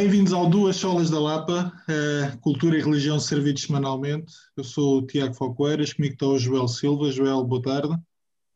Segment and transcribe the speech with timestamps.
[0.00, 4.32] Bem-vindos ao Duas Solas da Lapa, uh, Cultura e Religião servidos semanalmente.
[4.56, 7.12] Eu sou o Tiago Falcoeiras, comigo está o Joel Silva.
[7.12, 7.94] Joel, boa tarde.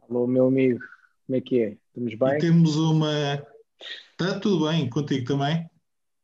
[0.08, 0.80] Alô, meu amigo,
[1.26, 1.76] como é que é?
[1.88, 2.36] Estamos bem?
[2.36, 3.12] E temos uma.
[4.12, 5.68] Está tudo bem, contigo também?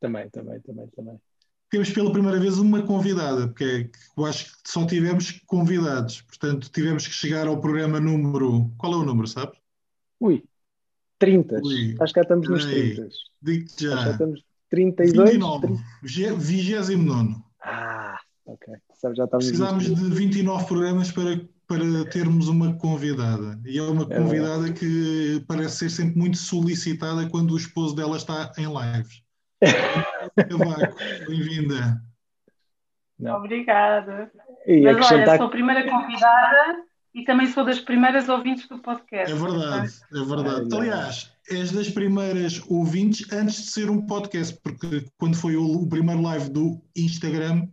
[0.00, 1.20] Também, também, também, também.
[1.68, 6.70] Temos pela primeira vez uma convidada, porque é eu acho que só tivemos convidados, portanto
[6.70, 8.72] tivemos que chegar ao programa número.
[8.78, 9.58] Qual é o número, sabes?
[10.18, 10.42] Ui,
[11.18, 11.60] 30.
[11.62, 13.08] Ui, acho que já estamos nos 30.
[13.42, 13.92] Digo-te já.
[13.92, 15.30] Acho que já estamos 32?
[15.32, 15.78] 29.
[16.02, 17.36] 29.
[17.62, 18.74] Ah, ok.
[19.14, 23.58] Já Precisámos de 29 programas para, para termos uma convidada.
[23.66, 24.78] E é uma é convidada verdade.
[24.78, 29.22] que parece ser sempre muito solicitada quando o esposo dela está em lives.
[30.48, 32.00] Cavaco, bem-vinda.
[33.36, 34.30] Obrigada.
[34.66, 35.28] E Mas acrescentar...
[35.28, 39.32] olha, sou a primeira convidada e também sou das primeiras ouvintes do podcast.
[39.32, 40.76] É verdade, é verdade.
[40.76, 45.88] Aliás, és das primeiras ouvintes antes de ser um podcast, porque quando foi o, o
[45.88, 47.68] primeiro live do Instagram,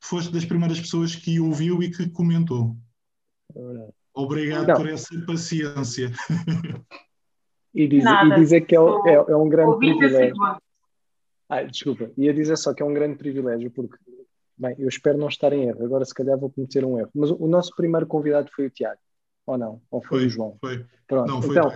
[0.00, 2.76] foste das primeiras pessoas que ouviu e que comentou.
[3.56, 4.74] É Obrigado Não.
[4.74, 6.10] por essa paciência.
[7.74, 10.34] E, diz, e dizer que é, é, é um grande privilégio.
[11.48, 13.96] Ah, desculpa, ia dizer só que é um grande privilégio, porque,
[14.56, 17.30] bem, eu espero não estar em erro, agora se calhar vou cometer um erro, mas
[17.30, 19.00] o, o nosso primeiro convidado foi o Tiago,
[19.46, 19.80] ou não?
[19.90, 20.56] Ou foi, foi o João?
[20.60, 20.84] Foi.
[21.06, 21.70] Pronto, não, foi então,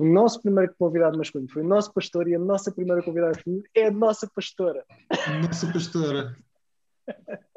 [0.00, 3.68] o nosso primeiro convidado masculino foi o nosso pastor e a nossa primeira convidada feminina
[3.74, 4.84] é a nossa pastora.
[5.42, 6.34] Nossa pastora.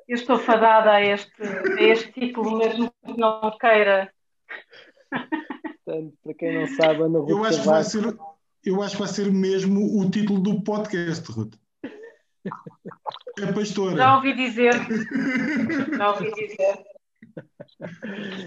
[0.08, 4.12] Eu estou fadada a este, a este título, mesmo que não queira.
[5.86, 8.18] Portanto, para quem não sabe, Ana Ruth eu acho, que vai ser,
[8.66, 11.56] eu acho que vai ser mesmo o título do podcast, Ruth.
[13.40, 13.96] É pastora.
[13.96, 14.74] Já ouvi dizer.
[15.98, 16.84] Já ouvi dizer.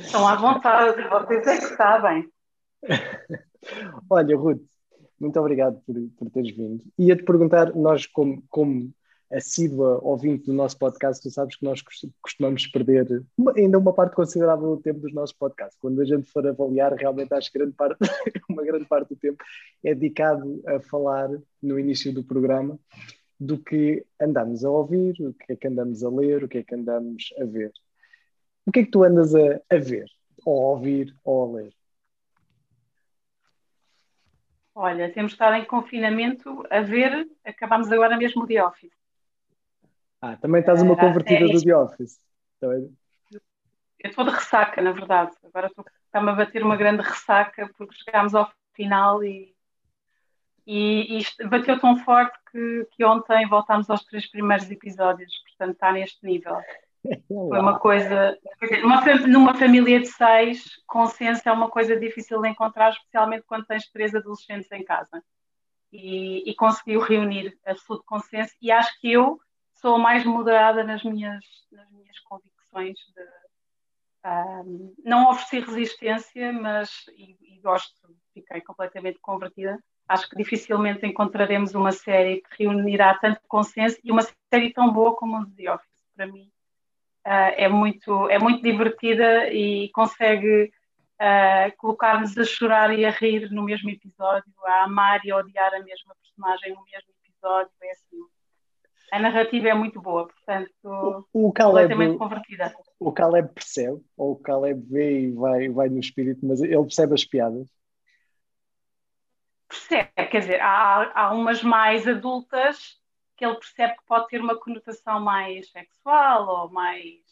[0.00, 2.30] Estão à vontade, vocês é que sabem.
[4.10, 4.62] Olha, Ruth,
[5.18, 6.84] muito obrigado por, por teres vindo.
[6.98, 8.92] Ia-te perguntar, nós como, como
[9.30, 11.82] assídua ouvinte do nosso podcast, tu sabes que nós
[12.22, 15.78] costumamos perder uma, ainda uma parte considerável do tempo dos nossos podcasts.
[15.80, 17.98] Quando a gente for avaliar, realmente acho que grande parte,
[18.48, 19.42] uma grande parte do tempo
[19.82, 21.28] é dedicado a falar
[21.62, 22.78] no início do programa
[23.38, 26.62] do que andamos a ouvir, o que é que andamos a ler, o que é
[26.62, 27.72] que andamos a ver.
[28.64, 30.06] O que é que tu andas a, a ver,
[30.44, 31.75] ou a ouvir, ou a ler?
[34.78, 38.92] Olha, temos estado em confinamento a ver, acabamos agora mesmo o The Office.
[40.20, 42.20] Ah, também estás uma convertida é, do The Office.
[42.60, 43.40] Eu
[44.04, 45.32] estou de ressaca, na verdade.
[45.42, 45.68] Agora
[46.04, 49.54] está-me a bater uma grande ressaca porque chegámos ao final e,
[50.66, 55.32] e, e bateu tão forte que, que ontem voltámos aos três primeiros episódios.
[55.48, 56.54] Portanto, está neste nível.
[57.28, 58.38] Foi uma coisa.
[58.82, 63.88] Numa, numa família de seis, consenso é uma coisa difícil de encontrar, especialmente quando tens
[63.90, 65.22] três adolescentes em casa.
[65.92, 68.54] E, e conseguiu reunir absoluto consenso.
[68.60, 69.38] E acho que eu
[69.74, 72.98] sou mais moderada nas minhas, nas minhas convicções.
[73.14, 73.22] De,
[74.28, 76.90] um, não ofereci resistência, mas.
[77.16, 77.94] E, e gosto,
[78.34, 79.78] fiquei completamente convertida.
[80.08, 85.16] Acho que dificilmente encontraremos uma série que reunirá tanto consenso e uma série tão boa
[85.16, 86.06] como o The Office.
[86.14, 86.50] Para mim,
[87.26, 90.72] uh, é, muito, é muito divertida e consegue
[91.20, 95.74] uh, colocar-nos a chorar e a rir no mesmo episódio, a amar e a odiar
[95.74, 97.72] a mesma personagem no mesmo episódio.
[97.82, 98.18] É assim,
[99.12, 102.74] a narrativa é muito boa, portanto, o, o Caleb, completamente convertida.
[102.98, 107.14] O Caleb percebe, ou o Caleb vê e vai, vai no espírito, mas ele percebe
[107.14, 107.68] as piadas.
[109.68, 113.00] Percebe, quer dizer, há, há umas mais adultas
[113.36, 117.24] que ele percebe que pode ter uma conotação mais sexual ou mais.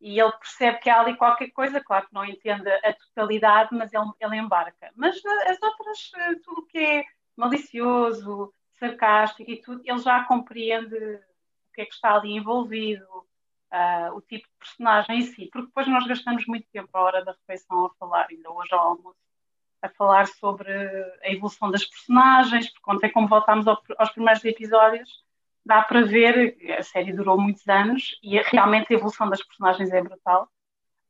[0.00, 3.92] E ele percebe que há ali qualquer coisa, claro que não entende a totalidade, mas
[3.92, 4.90] ele, ele embarca.
[4.96, 7.04] Mas eh, as outras, eh, tudo que é
[7.36, 13.06] malicioso, sarcástico e tudo, ele já compreende o que é que está ali envolvido,
[13.72, 17.24] uh, o tipo de personagem em si, porque depois nós gastamos muito tempo à hora
[17.24, 19.18] da refeição a falar, ainda hoje ao almoço,
[19.82, 25.10] a falar sobre a evolução das personagens, porque ontem, como voltámos ao, aos primeiros episódios,
[25.66, 30.00] dá para ver, a série durou muitos anos e realmente a evolução das personagens é
[30.00, 30.48] brutal.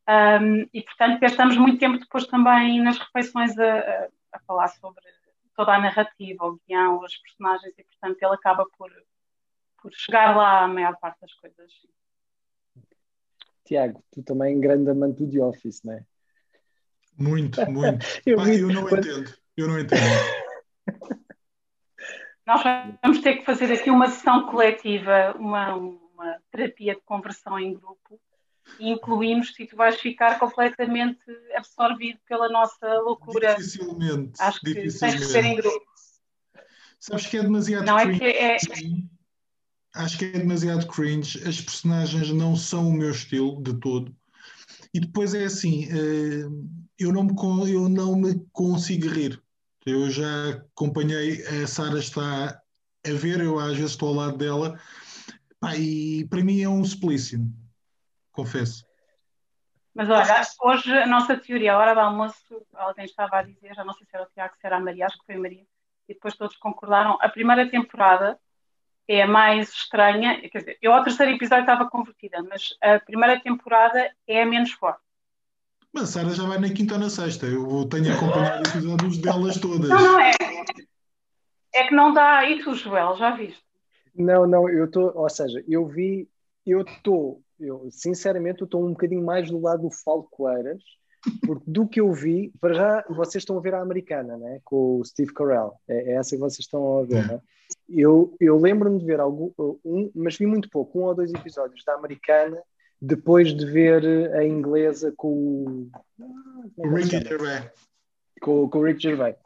[0.08, 5.04] Um, e, portanto, gastamos muito tempo depois também nas refeições a, a, falar sobre
[5.54, 8.90] toda a narrativa, o guião, os personagens, e, portanto, ele acaba por,
[9.80, 11.72] por chegar lá a maior parte das coisas.
[13.64, 16.04] Tiago, tu também grande amante do The Office, não é?
[17.18, 18.04] Muito, muito.
[18.26, 19.06] eu, Pai, eu não quando...
[19.06, 19.34] entendo.
[19.56, 20.00] Eu não entendo.
[22.46, 22.62] Nós
[23.02, 28.20] vamos ter que fazer aqui uma sessão coletiva, uma, uma terapia de conversão em grupo,
[28.78, 31.20] e incluímos se tu vais ficar completamente
[31.54, 33.54] absorvido pela nossa loucura.
[33.54, 34.40] Dificilmente.
[34.40, 35.18] Acho que dificilmente.
[35.18, 35.92] tens que ser em grupo.
[36.98, 38.24] Sabes que é demasiado não cringe.
[38.24, 38.56] É que é...
[39.94, 41.46] Acho que é demasiado cringe.
[41.46, 44.14] As personagens não são o meu estilo de todo.
[44.94, 46.48] E depois é assim, eh,
[46.98, 47.34] eu não me,
[47.72, 49.42] eu não me consigo rir.
[49.84, 52.60] Eu já acompanhei, a Sara está
[53.04, 54.78] a ver, eu às vezes estou ao lado dela,
[55.76, 57.40] e para mim é um suplício,
[58.30, 58.84] confesso.
[59.94, 63.84] Mas olha, hoje a nossa teoria, a hora do almoço, alguém estava a dizer, já
[63.84, 65.66] não sei se era o Tiago, se era a Maria, acho que foi a Maria,
[66.08, 67.18] e depois todos concordaram.
[67.20, 68.38] A primeira temporada
[69.08, 73.40] é a mais estranha, quer dizer, eu ao terceiro episódio estava convertida, mas a primeira
[73.40, 75.00] temporada é a menos forte.
[75.92, 79.60] Mas a Sara já vai na quinta ou na sexta, eu tenho acompanhado episódios delas
[79.60, 79.90] todas.
[79.90, 80.32] Não, não é.
[81.74, 82.48] É que não dá.
[82.48, 83.62] E tu, Joel, já viste?
[84.14, 86.28] Não, não, eu estou, ou seja, eu vi,
[86.66, 90.82] eu estou, eu sinceramente, eu estou um bocadinho mais do lado do Falcoeiras,
[91.46, 94.60] porque do que eu vi, para já vocês estão a ver a americana, né?
[94.64, 97.40] com o Steve Carell, é, é essa que vocês estão a ver, né?
[97.88, 99.50] Eu, eu lembro-me de ver algum,
[99.84, 102.62] um, mas vi muito pouco, um ou dois episódios da americana,
[103.00, 105.90] depois de ver a inglesa com
[106.78, 106.94] o.
[106.94, 107.70] Ricky Gervais.
[108.40, 109.36] Com, com o Rick Gervais.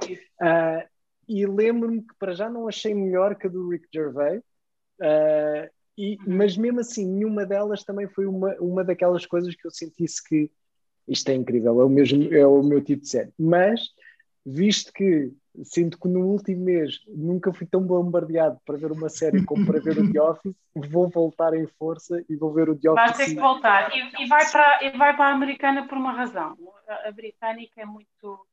[0.40, 0.86] Uh,
[1.28, 4.42] e lembro-me que para já não achei melhor que a do Rick Gervais.
[5.00, 5.68] Uh,
[5.98, 10.22] e, mas mesmo assim, nenhuma delas também foi uma, uma daquelas coisas que eu sentisse
[10.22, 10.50] que
[11.08, 13.32] isto é incrível, é o, mesmo, é o meu tipo de série.
[13.38, 13.80] Mas,
[14.44, 15.32] visto que
[15.64, 19.80] sinto que no último mês nunca fui tão bombardeado para ver uma série como para
[19.80, 23.16] ver o The Office, vou voltar em força e vou ver o The Office.
[23.16, 23.96] Vai ter que voltar.
[23.96, 26.56] E, e, vai para, e vai para a americana por uma razão.
[26.88, 28.46] A, a britânica é muito.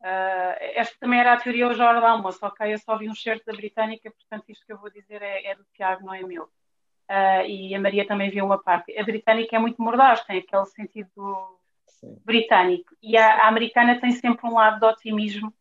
[0.00, 2.72] Uh, esta também era a teoria hoje à hora do almoço, ok?
[2.72, 5.54] Eu só vi um certo da britânica, portanto, isto que eu vou dizer é, é
[5.56, 6.44] do Tiago, não é meu.
[6.44, 8.96] Uh, e a Maria também viu uma parte.
[8.96, 12.16] A britânica é muito mordaz, tem aquele sentido Sim.
[12.24, 12.94] britânico.
[13.02, 15.52] E a, a americana tem sempre um lado de otimismo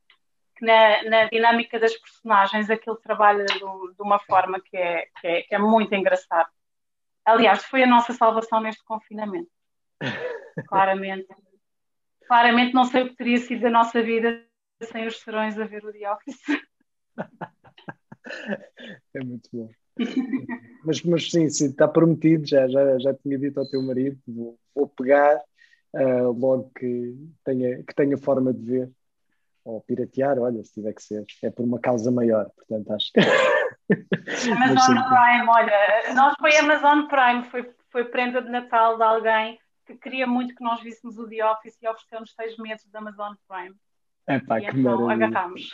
[0.57, 5.27] que na, na, dinâmica das personagens aquilo trabalha do, de uma forma que é, que
[5.27, 6.49] é, que é muito engraçado.
[7.25, 9.49] Aliás, foi a nossa salvação neste confinamento.
[10.67, 11.27] claramente.
[12.27, 14.43] Claramente não sei o que teria sido da nossa vida
[14.83, 16.41] sem os serões a ver o The Office.
[19.13, 19.69] É muito bom.
[20.83, 24.59] mas, mas sim, sim, está prometido, já, já, já tinha dito ao teu marido, vou,
[24.75, 25.41] vou pegar
[25.93, 27.15] uh, logo que
[27.45, 28.91] tenha, que tenha forma de ver
[29.67, 33.19] ou piratear, olha, se tiver que ser, é por uma causa maior, portanto acho que.
[34.49, 39.95] Amazon Prime, olha, nós foi Amazon Prime, foi, foi prenda de Natal de alguém que
[39.97, 43.75] queria muito que nós víssemos o The Office e ofereceu-nos seis meses de Amazon Prime.
[44.27, 45.27] É pá, e que então maravilha.
[45.27, 45.69] agarramos.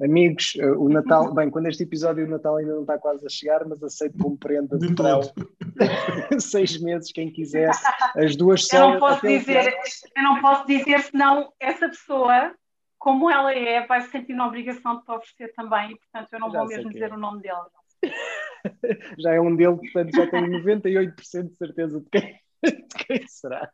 [0.00, 3.28] Amigos, eh, o Natal, bem, quando este episódio o Natal ainda não está quase a
[3.28, 5.20] chegar, mas aceito como prenda de Natal
[6.38, 7.70] seis meses, quem quiser,
[8.16, 9.74] as duas eu não posso dizer,
[10.16, 12.54] Eu não posso dizer, senão essa pessoa
[13.00, 16.38] como ela é, vai se sentir na obrigação de te oferecer também, e, portanto eu
[16.38, 17.14] não já vou mesmo dizer é.
[17.14, 17.56] o nome dele.
[19.18, 23.70] já é um dele, portanto já tenho 98% de certeza de quem, de quem será.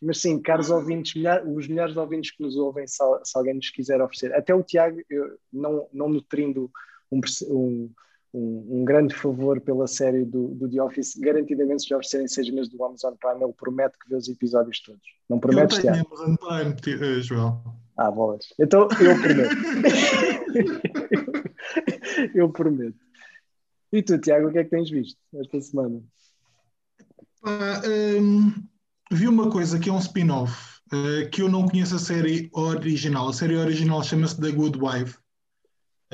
[0.00, 4.00] Mas sim, caros ouvintes, os melhores ouvintes que nos ouvem, se, se alguém nos quiser
[4.00, 6.70] oferecer, até o Tiago, eu, não, não nutrindo
[7.10, 7.92] um, um
[8.32, 11.16] um, um, grande favor pela série do, do The Office.
[11.16, 14.80] Garantidamente, se lhe oferecerem seis meses do Amazon Prime, ele promete que vê os episódios
[14.80, 15.02] todos.
[15.28, 16.06] Não promete, Tiago?
[16.06, 17.62] Amazon Prime, eh, João.
[17.96, 18.46] Ah, bolas.
[18.58, 19.56] Então, eu prometo.
[22.34, 22.98] eu prometo.
[23.92, 26.02] E tu, Tiago, o que é que tens visto esta semana?
[27.42, 27.80] Ah,
[28.20, 28.52] um,
[29.10, 33.28] vi uma coisa que é um spin-off, uh, que eu não conheço a série original.
[33.28, 35.16] A série original chama-se The Good Wife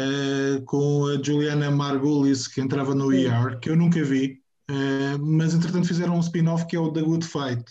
[0.02, 4.40] uh, com a Juliana Margulis, que entrava no ER, que eu nunca vi,
[4.70, 7.64] uh, mas entretanto fizeram um spin-off que é o The Good Fight,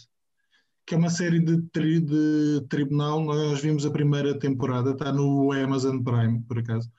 [0.85, 3.23] que é uma série de, tri de tribunal.
[3.23, 6.89] Nós vimos a primeira temporada, está no Amazon Prime, por acaso.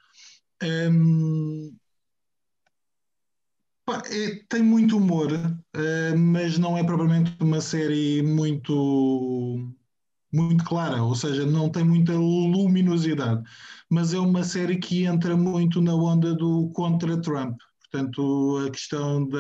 [0.63, 1.77] Um, ehm,
[3.85, 9.75] pá, é, tem muito humor, uh, mas não é propriamente uma série muito
[10.33, 13.43] muito clara, ou seja, não tem muita luminosidade,
[13.91, 17.59] mas é uma série que entra muito na onda do contra Trump.
[17.81, 19.39] Portanto, a questão da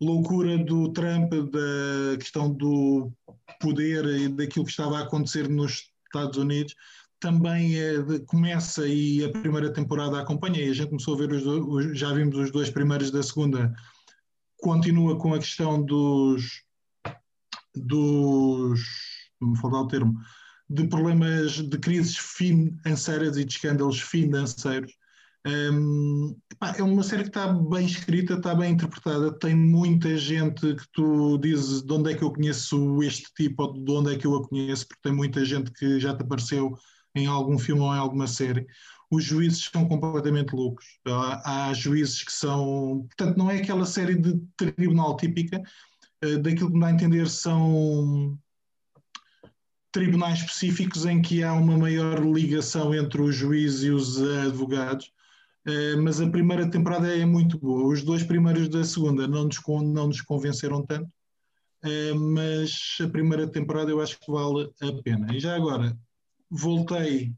[0.00, 3.12] loucura do Trump, da questão do
[3.60, 6.74] poder e daquilo que estava a acontecer nos Estados Unidos,
[7.20, 11.32] também é de, começa e a primeira temporada acompanha, e a gente começou a ver
[11.32, 13.72] os, dois, já vimos os dois primeiros da segunda,
[14.58, 16.65] continua com a questão dos
[17.80, 18.80] dos,
[19.40, 20.14] me falta o termo,
[20.68, 24.92] de problemas de crises financeiras e de escândalos financeiros.
[25.46, 26.36] Um,
[26.76, 31.38] é uma série que está bem escrita, está bem interpretada, tem muita gente que tu
[31.38, 34.34] dizes de onde é que eu conheço este tipo ou de onde é que eu
[34.34, 36.76] a conheço, porque tem muita gente que já te apareceu
[37.14, 38.66] em algum filme ou em alguma série,
[39.10, 40.84] os juízes são completamente loucos.
[41.06, 43.06] Há, há juízes que são.
[43.06, 45.62] Portanto, não é aquela série de tribunal típica,
[46.38, 48.38] daquilo que me dá a entender são
[49.92, 55.12] tribunais específicos em que há uma maior ligação entre o juiz e os advogados.
[55.66, 57.92] Uh, mas a primeira temporada é muito boa.
[57.92, 61.10] Os dois primeiros da segunda não nos, não nos convenceram tanto,
[61.84, 65.34] uh, mas a primeira temporada eu acho que vale a pena.
[65.34, 65.98] E já agora,
[66.48, 67.34] voltei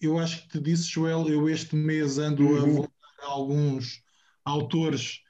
[0.00, 2.56] eu acho que te disse, Joel, eu este mês ando uhum.
[2.56, 2.90] a voltar
[3.22, 4.02] a alguns
[4.44, 5.20] autores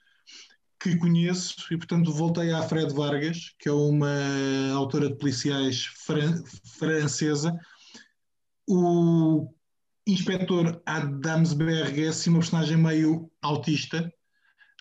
[0.91, 4.09] que conheço e, portanto, voltei à Fred Vargas, que é uma
[4.75, 6.43] autora de policiais fran
[6.79, 7.59] francesa.
[8.69, 9.49] O
[10.07, 14.13] inspetor Adamsberg é assim uma personagem meio autista,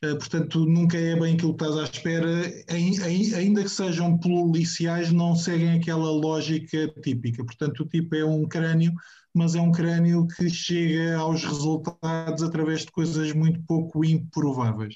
[0.04, 2.30] uh, portanto, nunca é bem aquilo que estás à espera,
[2.70, 7.44] ainda que sejam policiais, não seguem aquela lógica típica.
[7.44, 8.94] Portanto, o tipo é um crânio
[9.36, 14.96] mas é um crânio que chega aos resultados através de coisas muito pouco improváveis.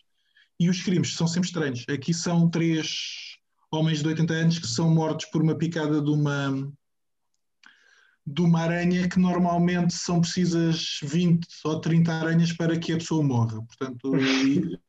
[0.60, 1.86] E os crimes são sempre estranhos.
[1.90, 3.38] Aqui são três
[3.72, 6.72] homens de 80 anos que são mortos por uma picada de uma
[8.32, 13.24] de uma aranha que normalmente são precisas 20 ou 30 aranhas para que a pessoa
[13.24, 13.60] morra.
[13.64, 14.80] Portanto, e,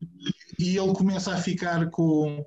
[0.59, 2.45] e ele começa a ficar com,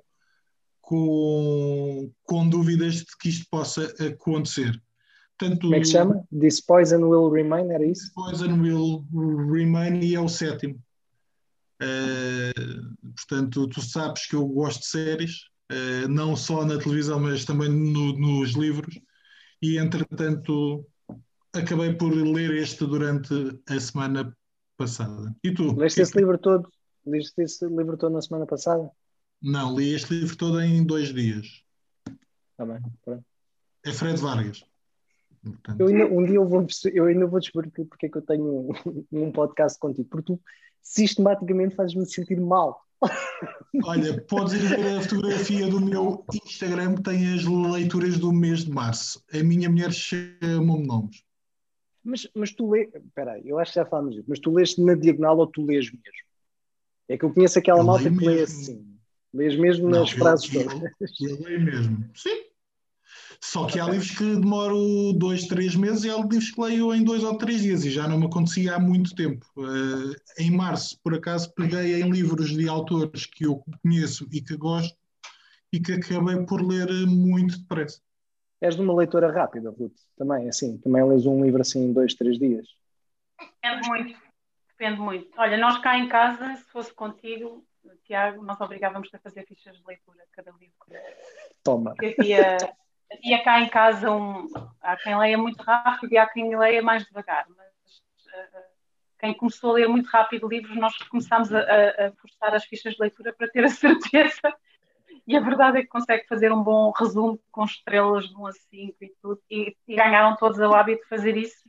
[0.80, 4.80] com, com dúvidas de que isto possa acontecer.
[5.36, 6.24] Portanto, Como é que chama?
[6.30, 8.12] This Poison Will Remain, era isso?
[8.14, 9.04] Poison Will
[9.50, 10.80] Remain e é o sétimo.
[11.84, 15.32] Uh, portanto, tu sabes que eu gosto de séries,
[15.70, 18.98] uh, não só na televisão, mas também no, nos livros,
[19.60, 20.86] e entretanto
[21.52, 23.34] acabei por ler este durante
[23.68, 24.34] a semana
[24.76, 25.34] passada.
[25.44, 25.74] E tu?
[25.76, 26.68] Leste esse livro todo?
[27.06, 28.90] Leste esse livro todo na semana passada?
[29.42, 31.46] Não, li este livro todo em dois dias.
[32.56, 33.24] Tá bem, pronto.
[33.84, 34.64] É Fred Vargas.
[35.42, 35.80] Portanto...
[35.80, 38.70] Eu ainda, um dia eu, vou, eu ainda vou descobrir porque é que eu tenho
[38.70, 40.40] um, um podcast contigo, porque tu
[40.84, 42.84] sistematicamente fazes-me sentir mal.
[43.84, 48.64] Olha, podes ir ver a fotografia do meu Instagram que tem as leituras do mês
[48.64, 49.24] de março.
[49.32, 51.24] A minha mulher chama-me nomes.
[52.04, 54.76] Mas, mas tu lês, espera aí, eu acho que já falamos isso, mas tu lês
[54.76, 56.24] na diagonal ou tu lês mesmo?
[57.08, 58.94] É que eu conheço aquela eu malta que lê assim.
[59.32, 60.82] Lês mesmo Não, nas eu, frases todas.
[61.20, 62.44] Eu, eu leio mesmo, sim.
[63.44, 67.04] Só que há livros que demoram dois, três meses e há livros que leio em
[67.04, 69.46] dois ou três dias e já não me acontecia há muito tempo.
[69.54, 74.56] Uh, em março, por acaso, peguei em livros de autores que eu conheço e que
[74.56, 74.96] gosto
[75.70, 78.00] e que acabei por ler muito depressa.
[78.62, 82.14] És de uma leitora rápida, Ruth, também, assim, também lês um livro assim em dois,
[82.14, 82.66] três dias?
[83.62, 84.18] Depende muito,
[84.70, 85.28] depende muito.
[85.36, 87.62] Olha, nós cá em casa, se fosse contigo,
[88.04, 90.74] Tiago, nós obrigávamos a fazer fichas de leitura cada livro.
[91.62, 91.94] Toma.
[91.94, 92.56] Porque havia
[93.12, 94.46] havia cá em casa um.
[94.80, 97.68] Há quem leia muito rápido e há quem leia mais devagar, mas
[98.28, 98.62] uh,
[99.18, 103.00] quem começou a ler muito rápido livros, nós começámos a, a, forçar as fichas de
[103.00, 104.54] leitura para ter a certeza.
[105.26, 108.52] E a verdade é que consegue fazer um bom resumo com estrelas de 1 a
[108.52, 109.40] 5 e tudo.
[109.50, 111.64] E, e ganharam todos o hábito de fazer isso.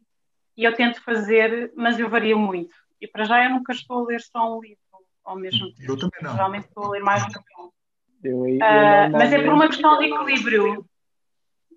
[0.57, 2.75] E eu tento fazer, mas eu vario muito.
[2.99, 4.79] E para já eu nunca estou a ler só um livro
[5.23, 5.91] ao mesmo tempo.
[5.91, 6.33] Eu também não.
[6.33, 7.69] Geralmente estou a ler mais do que um.
[8.23, 10.85] Eu, eu, uh, mas é por uma questão de equilíbrio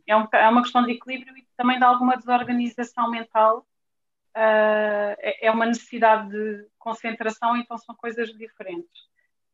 [0.09, 3.67] é, um, é uma questão de equilíbrio e também de alguma desorganização mental.
[4.37, 9.09] Uh, é, uma necessidade de concentração, então são coisas diferentes.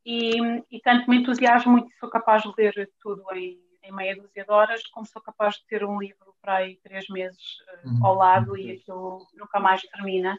[0.04, 0.36] E,
[0.70, 4.50] e tanto me entusiasmo muito sou capaz de ler tudo em, em, meia dúzia de
[4.50, 8.56] horas, como sou capaz de ter um livro para aí três meses uh, ao lado
[8.56, 10.38] e aquilo nunca mais termina.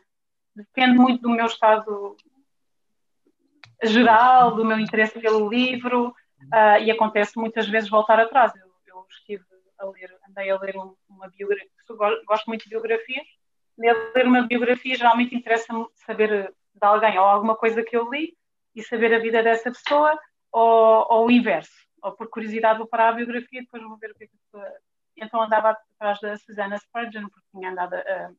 [0.55, 2.15] Depende muito do meu estado
[3.83, 8.53] geral, do meu interesse pelo livro, uh, e acontece muitas vezes voltar atrás.
[8.55, 10.75] Eu, eu estive a ler, andei a ler
[11.09, 11.69] uma biografia,
[12.25, 13.25] gosto muito de biografias,
[13.77, 18.09] andei a ler uma biografia, geralmente interessa-me saber de alguém ou alguma coisa que eu
[18.09, 18.35] li
[18.75, 20.17] e saber a vida dessa pessoa,
[20.51, 24.11] ou, ou o inverso, ou por curiosidade vou parar a biografia e depois vou ver
[24.11, 24.77] o que é que a pessoa...
[25.17, 28.31] Então andava atrás da Susana Spurgeon, porque tinha andado a,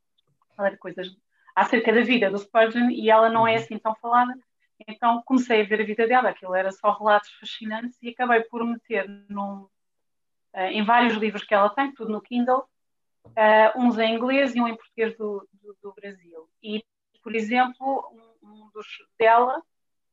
[0.58, 1.08] a ler coisas
[1.54, 3.56] acerca da vida do Spurgeon e ela não é uhum.
[3.56, 4.34] assim tão falada,
[4.86, 8.62] então comecei a ver a vida dela, aquilo era só relatos fascinantes e acabei por
[8.64, 9.66] meter num,
[10.56, 12.64] em vários livros que ela tem, tudo no Kindle,
[13.26, 16.48] uh, uns em inglês e um em português do, do, do Brasil.
[16.62, 16.84] E,
[17.22, 18.10] por exemplo,
[18.42, 18.86] um, dos
[19.18, 19.62] dela,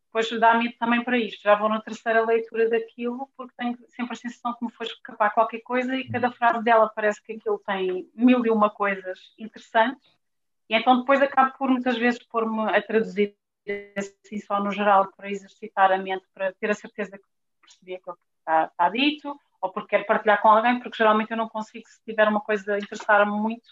[0.05, 1.41] depois dá-me também para isto.
[1.41, 5.33] Já vou na terceira leitura daquilo, porque tenho sempre a sensação que me foi escapar
[5.33, 10.17] qualquer coisa e cada frase dela parece que aquilo tem mil e uma coisas interessantes.
[10.69, 13.35] E então depois acabo por muitas vezes pôr-me a traduzir
[13.97, 17.23] assim só no geral para exercitar a mente, para ter a certeza que
[17.61, 21.37] percebi aquilo que está, está dito, ou porque quero partilhar com alguém, porque geralmente eu
[21.37, 23.63] não consigo, se tiver uma coisa a interessar-me muito,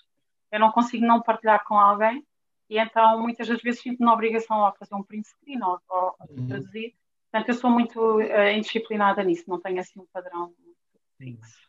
[0.50, 2.26] eu não consigo não partilhar com alguém
[2.70, 6.16] e então muitas das vezes sinto-me na obrigação a fazer um print screen ou, ou
[6.30, 6.48] uhum.
[6.48, 6.96] traduzir.
[7.30, 10.54] Portanto, eu sou muito uh, indisciplinada nisso, não tenho assim um padrão
[11.18, 11.60] fixo.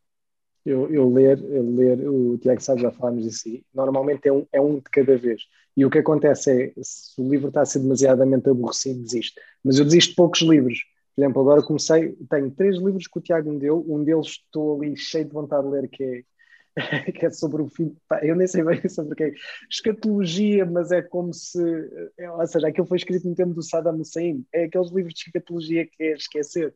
[0.65, 4.61] Eu, eu, ler, eu ler, o Tiago sabe, já falámos disso, normalmente é um, é
[4.61, 5.43] um de cada vez.
[5.77, 9.41] E o que acontece é, se o livro está a ser demasiadamente aborrecido, desisto.
[9.65, 10.79] Mas eu desisto de poucos livros.
[11.15, 14.81] Por exemplo, agora comecei, tenho três livros que o Tiago me deu, um deles estou
[14.81, 16.23] ali cheio de vontade de ler, que é
[17.15, 17.95] que é sobre o fim.
[18.23, 19.35] Eu nem sei bem sobre o que é.
[19.71, 21.61] Escatologia, mas é como se.
[22.19, 24.45] É, ou seja, aquilo foi escrito no tempo do Saddam Hussein.
[24.53, 26.75] É aqueles livros de escatologia que é esquecer.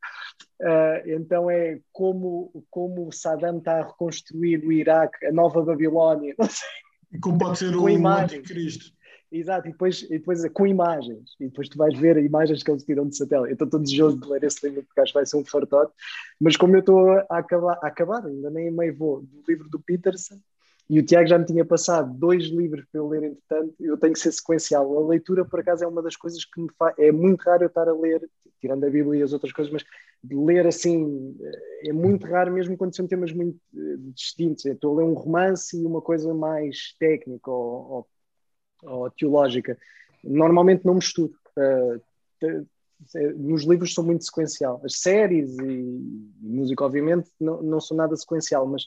[0.61, 6.35] Uh, então é como, como Saddam está a reconstruir o Iraque, a nova Babilónia.
[6.39, 7.21] Não sei.
[7.21, 8.96] Como pode ser o anticristo.
[9.39, 12.85] Exato, e depois, e depois com imagens, e depois tu vais ver imagens que eles
[12.85, 13.57] tiram de satélite.
[13.61, 15.93] Eu estou desejoso de ler esse livro porque acho que vai ser um fartote,
[16.41, 19.79] mas como eu estou a acabar, a acabar, ainda nem meio vou, do livro do
[19.79, 20.41] Peterson,
[20.89, 24.13] e o Tiago já me tinha passado dois livros para eu ler, entretanto, eu tenho
[24.13, 24.97] que ser sequencial.
[24.97, 26.95] A leitura, por acaso, é uma das coisas que me faz.
[26.97, 28.27] É muito raro eu estar a ler,
[28.61, 29.85] tirando a Bíblia e as outras coisas, mas
[30.31, 31.37] ler assim
[31.83, 34.65] é muito raro, mesmo quando são temas muito uh, distintos.
[34.65, 38.09] Eu estou a ler um romance e uma coisa mais técnica ou, ou
[38.87, 39.79] ou teológica,
[40.23, 41.35] normalmente não misturo.
[41.57, 42.01] Uh,
[43.37, 44.81] nos livros sou muito sequencial.
[44.85, 48.85] As séries e, música, obviamente, não, não são nada sequencial, mas,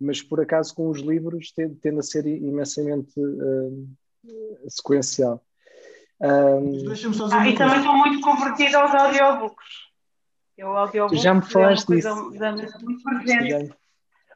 [0.00, 3.88] mas por acaso com os livros tende, tende a ser imensamente uh,
[4.68, 5.42] sequencial.
[6.20, 6.90] Um,
[7.32, 9.66] ah, e também estou muito convertida aos audiobooks.
[10.56, 12.14] Eu, audiobooks já me falaste é disso.
[12.84, 13.74] muito presente.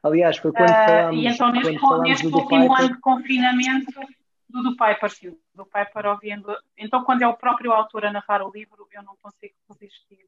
[0.03, 1.23] Aliás, foi quando uh, falámos.
[1.23, 3.91] E então, neste, neste último ano de confinamento,
[4.49, 6.55] do do Piper, sim, do Piper ouvindo.
[6.77, 10.25] Então, quando é o próprio autor a narrar o livro, eu não consigo resistir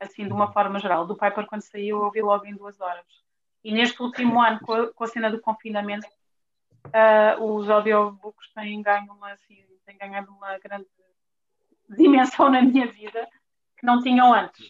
[0.00, 1.06] assim de uma forma geral.
[1.06, 3.06] Do Piper, quando saiu, eu ouvi logo em duas horas.
[3.62, 6.06] E neste último ano, com a, com a cena do confinamento,
[6.86, 10.86] uh, os audiobooks têm ganho uma, assim, têm ganhado uma grande
[11.88, 13.26] dimensão na minha vida
[13.78, 14.66] que não tinham antes.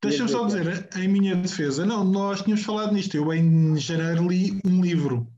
[0.00, 3.16] Deixa-me só dizer, em minha defesa, não, nós tínhamos falado nisto.
[3.16, 5.31] Eu em janeiro li um livro,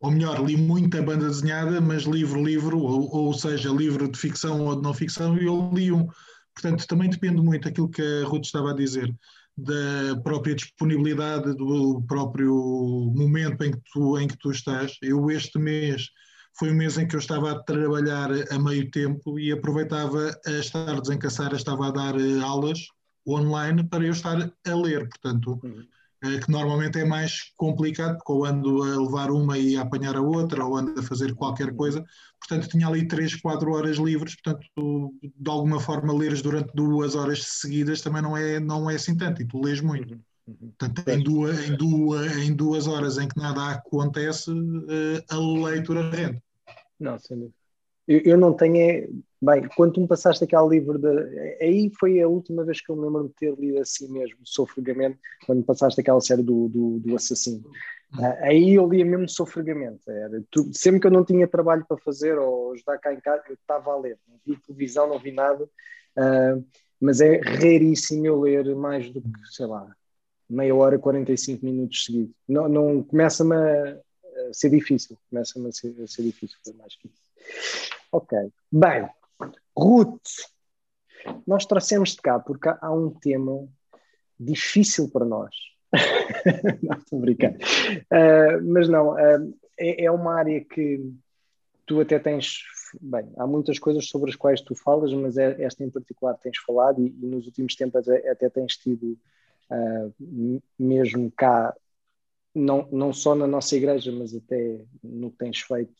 [0.00, 4.64] ou melhor, li muita banda desenhada, mas livro, livro, ou, ou seja, livro de ficção
[4.64, 6.08] ou de não ficção, e eu li um.
[6.54, 9.14] Portanto, também depende muito daquilo que a Ruth estava a dizer,
[9.56, 14.96] da própria disponibilidade, do próprio momento em que tu, em que tu estás.
[15.02, 16.06] Eu, este mês,
[16.58, 20.50] foi um mês em que eu estava a trabalhar a meio tempo e aproveitava a
[20.52, 22.86] estar desencaçar, estava a dar eh, aulas
[23.28, 25.86] online para eu estar a ler, portanto, uhum.
[26.22, 30.16] Eh, que normalmente é mais complicado, porque eu ando a levar uma e a apanhar
[30.16, 32.04] a outra, ou ando a fazer qualquer coisa,
[32.38, 37.42] portanto tinha ali 3, 4 horas livres, portanto de alguma forma leres durante duas horas
[37.44, 40.12] seguidas também não é, não é assim tanto, e tu lês muito.
[40.12, 40.20] Uhum.
[40.48, 40.72] uhum.
[40.78, 46.10] Portanto, em duas, em, duas, em duas horas em que nada acontece, eh, a leitura
[46.10, 46.42] rende.
[46.98, 47.54] Não, sem dúvida.
[48.06, 49.22] Eu, eu não tenho.
[49.42, 52.96] Bem, quando tu me passaste aquele livro, de, aí foi a última vez que eu
[52.96, 56.98] me lembro de ter lido assim mesmo, sofregamente, quando me passaste aquela série do, do,
[56.98, 57.64] do assassino.
[58.18, 60.02] Uh, aí eu lia mesmo sofregamente.
[60.08, 63.42] Era, tu, sempre que eu não tinha trabalho para fazer ou ajudar cá em casa,
[63.48, 64.18] eu estava a ler.
[64.28, 65.64] Não vi televisão, não vi nada.
[65.64, 66.62] Uh,
[67.00, 69.90] mas é raríssimo eu ler mais do que, sei lá,
[70.50, 72.34] meia hora, 45 minutos seguidos.
[72.46, 75.16] Não, não começa-me a, a, ser difícil.
[75.30, 77.90] Começa-me a ser, a ser difícil, mais que isso.
[78.12, 78.36] Ok.
[78.70, 79.08] Bem,
[79.76, 80.20] Ruth,
[81.46, 83.68] nós trouxemos de cá porque há um tema
[84.38, 85.54] difícil para nós.
[86.82, 87.20] não, estou.
[87.20, 91.12] Uh, mas não, uh, é, é, uma área que
[91.86, 92.58] tu até tens.
[93.00, 96.58] Bem, há muitas coisas sobre as quais tu falas, mas é, esta em particular tens
[96.58, 99.18] falado e, e nos últimos tempos até, até tens tido,
[99.70, 101.74] uh, mesmo cá,
[102.54, 105.94] não, não só na nossa igreja, mas até no que tens feito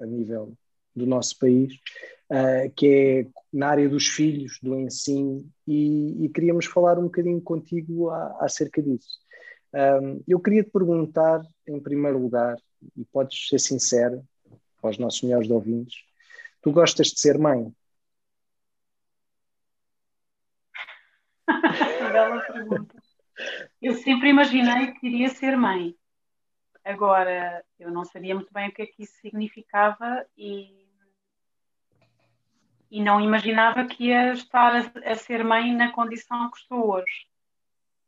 [0.00, 0.56] a nível
[0.98, 1.74] do nosso país,
[2.30, 7.40] uh, que é na área dos filhos, do ensino, e, e queríamos falar um bocadinho
[7.40, 9.18] contigo a, acerca disso.
[9.72, 12.56] Um, eu queria te perguntar, em primeiro lugar,
[12.96, 14.22] e podes ser sincero
[14.82, 16.04] aos nossos melhores ouvintes,
[16.62, 17.72] tu gostas de ser mãe?
[22.12, 23.02] Bela pergunta.
[23.80, 25.94] Eu sempre imaginei que iria ser mãe.
[26.84, 30.77] Agora, eu não sabia muito bem o que é que isso significava e
[32.90, 37.26] e não imaginava que ia estar a, a ser mãe na condição que estou hoje.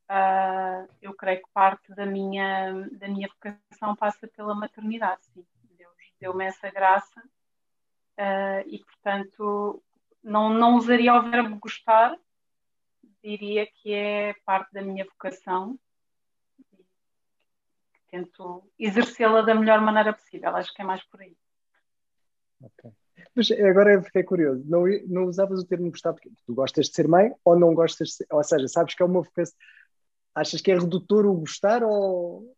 [0.09, 5.47] Uh, eu creio que parte da minha, da minha vocação passa pela maternidade, sim.
[5.77, 9.83] Deus deu-me essa graça uh, e, portanto,
[10.23, 12.17] não, não usaria o verbo gostar,
[13.23, 15.79] diria que é parte da minha vocação,
[18.11, 20.55] tento exercê-la da melhor maneira possível.
[20.57, 21.37] Acho que é mais por aí.
[22.61, 22.91] Ok.
[23.35, 27.07] Mas agora fiquei curioso, não, não usavas o termo gostar porque tu gostas de ser
[27.07, 29.57] mãe ou não gostas de ser, ou seja, sabes que é uma vocação,
[30.35, 32.55] achas que é redutor o gostar ou...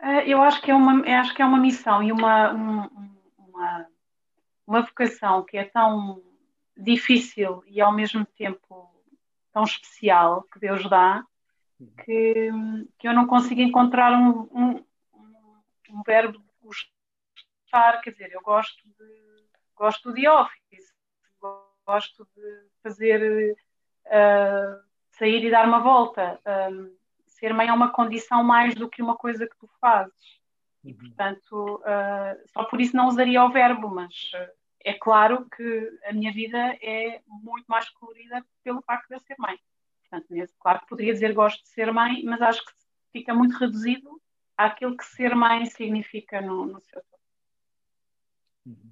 [0.00, 3.86] Uh, eu acho que é uma, acho que é uma missão e uma, um, uma,
[4.66, 6.22] uma vocação que é tão
[6.76, 8.90] difícil e ao mesmo tempo
[9.52, 11.24] tão especial que Deus dá
[12.04, 12.50] que,
[12.98, 14.84] que eu não consigo encontrar um, um,
[15.90, 16.42] um verbo
[17.72, 20.92] gostar, quer dizer, eu gosto de, gosto de office,
[21.86, 23.56] gosto de fazer
[24.06, 24.82] uh,
[25.12, 26.38] sair e dar uma volta.
[26.70, 26.94] Um,
[27.26, 30.40] ser mãe é uma condição mais do que uma coisa que tu fazes.
[30.84, 30.98] E, uhum.
[30.98, 36.12] portanto, uh, só por isso não usaria o verbo, mas uh, é claro que a
[36.12, 39.58] minha vida é muito mais colorida pelo facto de eu ser mãe.
[40.02, 42.72] Portanto, nesse, claro que poderia dizer gosto de ser mãe, mas acho que
[43.12, 44.20] fica muito reduzido
[44.56, 47.21] àquilo que ser mãe significa no, no seu todo.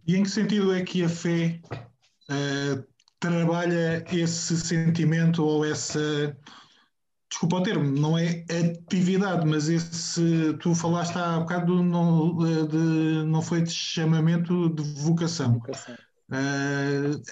[0.06, 1.60] E em que sentido é que a fé
[2.28, 2.84] uh,
[3.18, 6.36] trabalha esse sentimento ou essa
[7.30, 13.40] desculpa o termo, não é atividade, mas esse tu falaste há bocado não, de, não
[13.40, 15.54] foi de chamamento de vocação.
[15.54, 15.94] vocação.
[16.28, 17.22] Uh,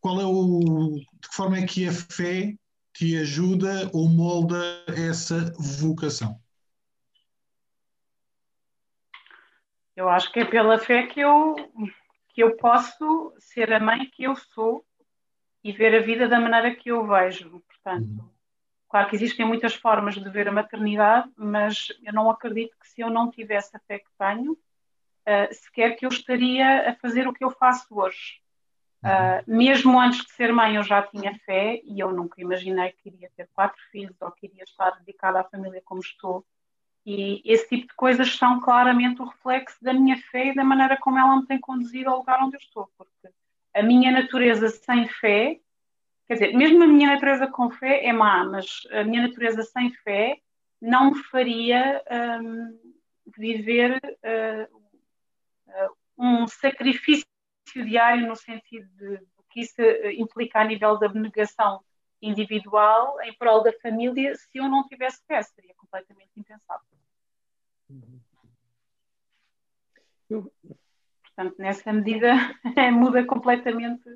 [0.00, 2.54] qual é o de que forma é que a fé
[2.94, 6.38] te ajuda ou molda essa vocação?
[9.98, 11.56] Eu acho que é pela fé que eu
[12.28, 14.84] que eu posso ser a mãe que eu sou
[15.64, 17.62] e ver a vida da maneira que eu vejo.
[17.66, 18.38] Portanto, uhum
[18.88, 23.02] Claro que existem muitas formas de ver a maternidade, mas eu não acredito que se
[23.02, 27.34] eu não tivesse a fé que tenho, uh, sequer que eu estaria a fazer o
[27.34, 28.40] que eu faço hoje.
[29.04, 33.10] Uh, mesmo antes de ser mãe, eu já tinha fé e eu nunca imaginei que
[33.10, 36.44] iria ter quatro filhos ou que iria estar dedicada à família como estou.
[37.10, 40.96] E esse tipo de coisas são claramente o reflexo da minha fé e da maneira
[40.98, 42.90] como ela me tem conduzido ao lugar onde eu estou.
[42.98, 43.28] Porque
[43.74, 45.60] a minha natureza sem fé
[46.28, 49.90] Quer dizer, mesmo a minha natureza com fé é má, mas a minha natureza sem
[49.90, 50.38] fé
[50.78, 52.04] não me faria
[52.42, 52.78] um,
[53.34, 54.78] viver uh,
[56.18, 57.24] um sacrifício
[57.74, 59.80] diário no sentido de que isso
[60.18, 61.82] implica a nível da abnegação
[62.20, 66.97] individual em prol da família se eu não tivesse fé, seria completamente impensável.
[67.90, 68.20] Uhum.
[71.22, 72.32] Portanto, nessa medida,
[72.92, 74.08] muda completamente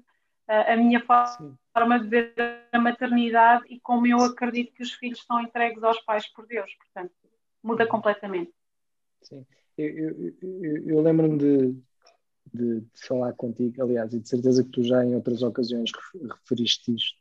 [0.46, 2.04] a minha forma Sim.
[2.04, 2.35] de ver
[2.72, 6.70] a maternidade e como eu acredito que os filhos são entregues aos pais por Deus.
[6.74, 7.14] Portanto,
[7.62, 7.90] muda uhum.
[7.90, 8.52] completamente.
[9.22, 9.46] Sim,
[9.78, 11.72] eu, eu, eu, eu lembro-me de,
[12.52, 15.90] de, de, falar contigo, aliás, e de certeza que tu já em outras ocasiões
[16.28, 17.18] referiste isto,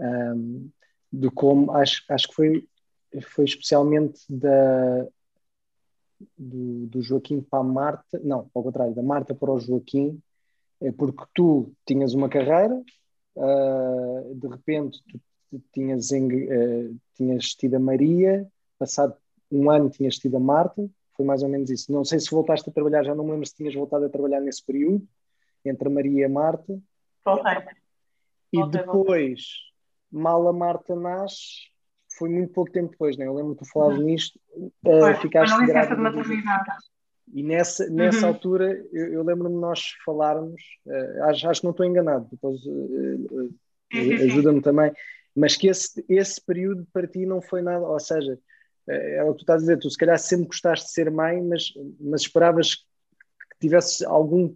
[0.00, 0.68] um,
[1.12, 2.68] de como acho, acho que foi,
[3.22, 5.06] foi especialmente da,
[6.36, 10.20] do, do Joaquim para a Marta, não, ao contrário, da Marta para o Joaquim,
[10.80, 12.82] é porque tu tinhas uma carreira,
[13.36, 15.02] uh, de repente
[15.50, 18.46] tu tinhas, uh, tinhas tido a Maria,
[18.78, 19.16] passado
[19.50, 21.90] um ano tinhas tido a Marta, foi mais ou menos isso.
[21.90, 24.40] Não sei se voltaste a trabalhar, já não me lembro se tinhas voltado a trabalhar
[24.40, 25.06] nesse período,
[25.64, 26.78] entre a Maria e a Marta.
[27.24, 27.52] Voltei.
[28.52, 29.42] E depois,
[30.10, 31.70] mal a Marta nasce,
[32.18, 33.26] foi muito pouco tempo depois, né?
[33.26, 36.70] Eu lembro que tu falavas nisto, uh, ficaste foi licença de maternidade.
[37.32, 38.28] E nessa, nessa uhum.
[38.28, 42.58] altura, eu, eu lembro-me de nós falarmos, uh, acho, acho que não estou enganado, depois
[42.64, 43.54] uh,
[43.92, 44.92] ajuda-me também,
[45.34, 48.38] mas que esse, esse período para ti não foi nada, ou seja,
[48.88, 51.42] é o que tu estás a dizer, tu se calhar sempre gostaste de ser mãe,
[51.42, 54.54] mas, mas esperavas que tivesse algum,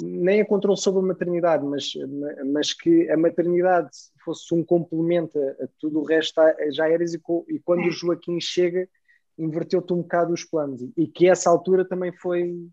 [0.00, 1.92] nem a controle sobre a maternidade, mas,
[2.50, 3.90] mas que a maternidade
[4.28, 8.38] fosse um complemento a, a tudo o resto, já eras, e, e quando o Joaquim
[8.40, 8.88] chega
[9.38, 12.68] inverteu-te um bocado os planos e que essa altura também foi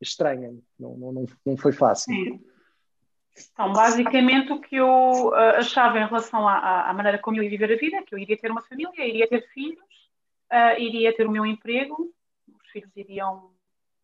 [0.00, 2.14] estranha, não, não, não foi fácil.
[2.14, 2.44] Sim.
[3.52, 7.50] Então, basicamente, o que eu uh, achava em relação à, à, maneira como eu ia
[7.50, 9.80] viver a vida, é que eu iria ter uma família, iria ter filhos,
[10.52, 12.12] uh, iria ter o meu emprego,
[12.48, 13.50] os filhos iriam,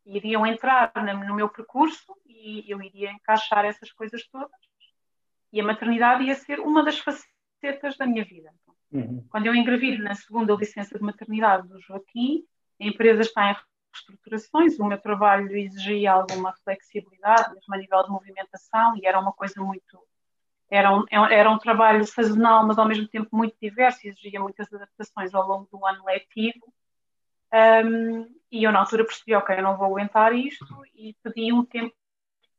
[0.07, 4.51] iriam entrar no meu percurso e eu iria encaixar essas coisas todas.
[5.55, 8.51] E a maternidade ia ser uma das facetas da minha vida.
[8.91, 9.25] Uhum.
[9.31, 12.45] Quando eu engravido na segunda licença de maternidade do Joaquim,
[12.81, 13.57] a empresa está em
[13.93, 19.33] reestruturações, o meu trabalho exigia alguma flexibilidade, mesmo a nível de movimentação, e era uma
[19.33, 19.97] coisa muito.
[20.69, 25.33] Era um, era um trabalho sazonal, mas ao mesmo tempo muito diverso, exigia muitas adaptações
[25.33, 26.67] ao longo do ano letivo.
[27.53, 31.65] Um, e eu, na altura, percebi: ok, eu não vou aguentar isto, e pedi um
[31.65, 31.95] tempo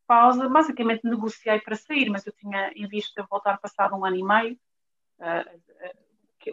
[0.08, 0.48] pausa.
[0.50, 4.58] Basicamente, negociei para sair, mas eu tinha em vista voltar passado um ano e meio.
[5.20, 5.76] Uh,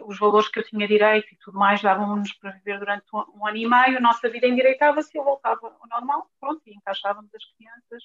[0.01, 3.47] os valores que eu tinha direito e tudo mais davam-nos para viver durante um, um,
[3.47, 7.45] ano e meio, a nossa vida endireitava-se eu voltava ao normal, pronto, e encaixávamos as
[7.45, 8.03] crianças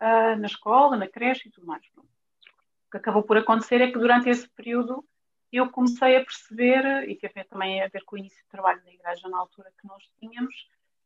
[0.00, 1.82] uh, na escola, na creche e tudo mais.
[1.92, 2.08] Pronto.
[2.08, 5.04] O que acabou por acontecer é que durante esse período
[5.52, 8.92] eu comecei a perceber, e teve também a ver com o início do trabalho da
[8.92, 10.54] igreja na altura que nós tínhamos,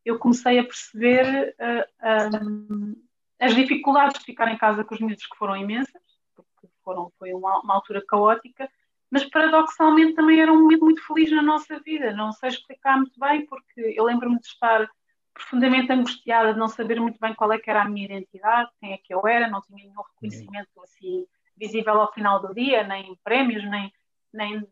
[0.05, 2.97] eu comecei a perceber uh, um,
[3.43, 6.01] as dificuldades de ficar em casa com os miúdos que foram imensas,
[6.37, 8.71] porque foram, foi uma, uma, altura caótica,
[9.11, 12.13] mas paradoxalmente também era um momento muito feliz na nossa vida.
[12.13, 14.89] Não sei explicar muito bem, porque eu lembro-me de estar
[15.35, 18.93] profundamente angustiada, de não saber muito bem qual é que era a minha identidade, quem
[18.93, 21.27] é que eu era, não tinha nenhum reconhecimento assim
[21.57, 23.93] visível ao final do dia, nem prémios, nem,
[24.33, 24.65] nem,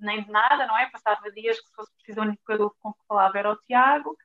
[0.00, 0.88] nem de nada, não é?
[0.90, 4.16] Passava dias que se fosse preciso o único com que falava era o Tiago,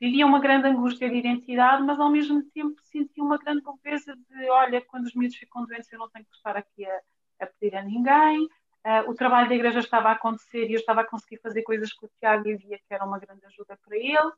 [0.00, 4.50] vivia uma grande angústia de identidade, mas ao mesmo tempo sentia uma grande leveza de,
[4.50, 7.00] olha, quando os miúdos ficam doentes eu não tenho que estar aqui a,
[7.40, 11.02] a pedir a ninguém, uh, o trabalho da igreja estava a acontecer e eu estava
[11.02, 14.32] a conseguir fazer coisas com o Tiago via que era uma grande ajuda para ele.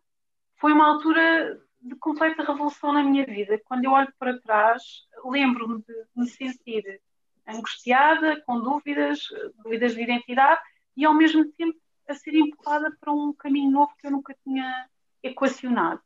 [0.56, 3.60] Foi uma altura de completa revolução na minha vida.
[3.64, 4.82] Quando eu olho para trás,
[5.24, 7.00] lembro-me de me sentir
[7.46, 9.20] angustiada, com dúvidas,
[9.62, 10.60] dúvidas de identidade
[10.96, 14.88] e ao mesmo tempo a ser empurrada para um caminho novo que eu nunca tinha
[15.22, 16.00] equacionado.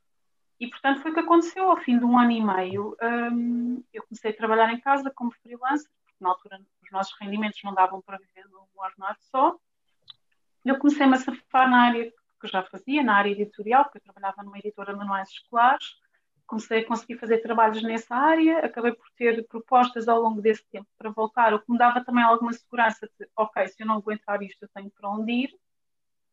[0.59, 2.97] E, portanto, foi o que aconteceu ao fim de um ano e meio.
[3.03, 7.61] Um, eu comecei a trabalhar em casa como freelancer, porque na altura os nossos rendimentos
[7.63, 9.57] não davam para viver num ordenado só.
[10.65, 14.03] Eu comecei-me a safar na área que eu já fazia, na área editorial, porque eu
[14.03, 15.95] trabalhava numa editora de manuais escolares.
[16.47, 20.87] Comecei a conseguir fazer trabalhos nessa área, acabei por ter propostas ao longo desse tempo
[20.97, 24.41] para voltar, o que me dava também alguma segurança de, ok, se eu não aguentar
[24.43, 25.51] isto, eu tenho para onde ir.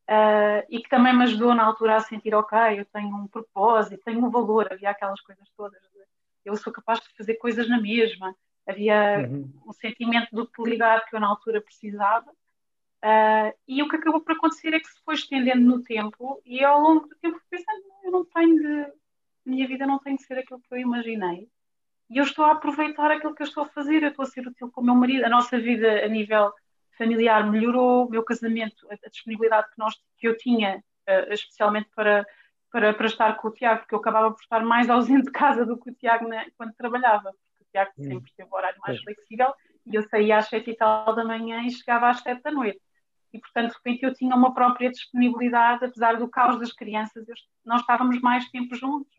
[0.09, 4.03] Uh, e que também me ajudou na altura a sentir, ok, eu tenho um propósito,
[4.03, 5.81] tenho um valor, havia aquelas coisas todas,
[6.43, 8.35] eu sou capaz de fazer coisas na mesma,
[8.67, 9.49] havia uhum.
[9.65, 14.33] um sentimento de utilidade que eu na altura precisava, uh, e o que acabou por
[14.33, 17.83] acontecer é que se foi estendendo no tempo, e ao longo do tempo fui pensando,
[18.03, 18.93] eu não tenho de,
[19.45, 21.47] minha vida não tem de ser aquilo que eu imaginei,
[22.09, 24.45] e eu estou a aproveitar aquilo que eu estou a fazer, eu estou a ser
[24.45, 26.51] útil com o meu marido, a nossa vida a nível
[26.97, 32.25] familiar melhorou, o meu casamento, a, disponibilidade que, nós, que eu tinha, uh, especialmente para,
[32.71, 35.65] para, para estar com o Tiago, porque eu acabava por estar mais ausente de casa
[35.65, 38.03] do que o Tiago na, quando trabalhava, porque o Tiago hum.
[38.03, 39.01] sempre teve o horário mais é.
[39.01, 39.53] flexível
[39.86, 42.79] e eu saía às sete e tal da manhã e chegava às sete da noite.
[43.34, 47.36] E, portanto, de repente eu tinha uma própria disponibilidade, apesar do caos das crianças, eu,
[47.65, 49.12] nós estávamos mais tempo juntos,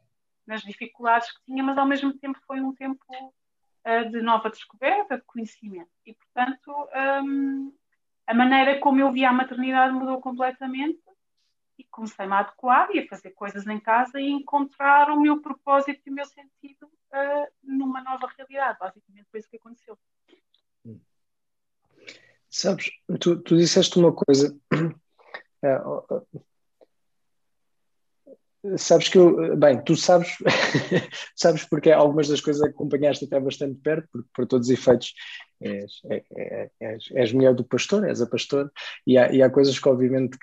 [0.46, 3.04] nas dificuldades que tinha, mas ao mesmo tempo foi um tempo
[4.10, 5.90] de nova descoberta, de conhecimento.
[6.06, 6.72] E, portanto,
[7.22, 7.72] um,
[8.26, 11.02] a maneira como eu via a maternidade mudou completamente
[11.78, 16.00] e comecei-me a adequar e a fazer coisas em casa e encontrar o meu propósito
[16.06, 18.78] e o meu sentido uh, numa nova realidade.
[18.78, 19.98] Basicamente foi isso que aconteceu.
[22.48, 24.56] Sabes, tu, tu disseste uma coisa.
[28.78, 30.38] Sabes que eu, bem, tu sabes,
[31.36, 35.12] sabes porque algumas das coisas acompanhaste até bastante perto, porque por todos os efeitos
[35.60, 38.72] és, és, és, és mulher do pastor, és a pastor,
[39.06, 40.38] e há, e há coisas que obviamente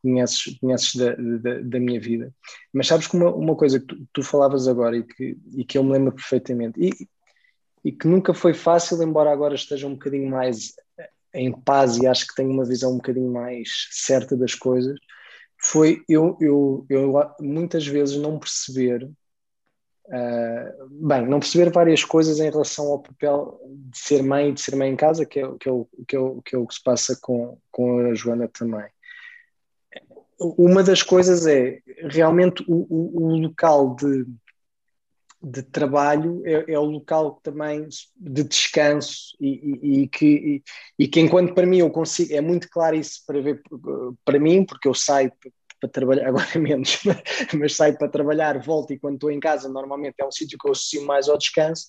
[0.00, 2.32] conheces, conheces da, da, da minha vida.
[2.72, 5.76] Mas sabes que uma, uma coisa que tu, tu, falavas agora e que, e que
[5.76, 6.92] eu me lembro perfeitamente, e,
[7.84, 10.72] e que nunca foi fácil, embora agora esteja um bocadinho mais
[11.34, 14.96] em paz e acho que tenho uma visão um bocadinho mais certa das coisas,
[15.58, 22.50] foi eu, eu, eu muitas vezes não perceber, uh, bem, não perceber várias coisas em
[22.50, 25.68] relação ao papel de ser mãe e de ser mãe em casa, que é, que
[25.68, 28.48] é, o, que é, o, que é o que se passa com, com a Joana
[28.48, 28.86] também.
[30.38, 34.26] Uma das coisas é realmente o, o, o local de,
[35.48, 41.06] de trabalho é, é, o local também de descanso e, e, e que, e, e,
[41.06, 43.62] que enquanto para mim eu consigo, é muito claro isso para ver
[44.24, 45.30] para mim, porque eu saio
[45.80, 46.98] para trabalhar, agora menos,
[47.54, 50.66] mas saio para trabalhar, volto e quando estou em casa normalmente é um sítio que
[50.66, 51.86] eu associo mais ao descanso,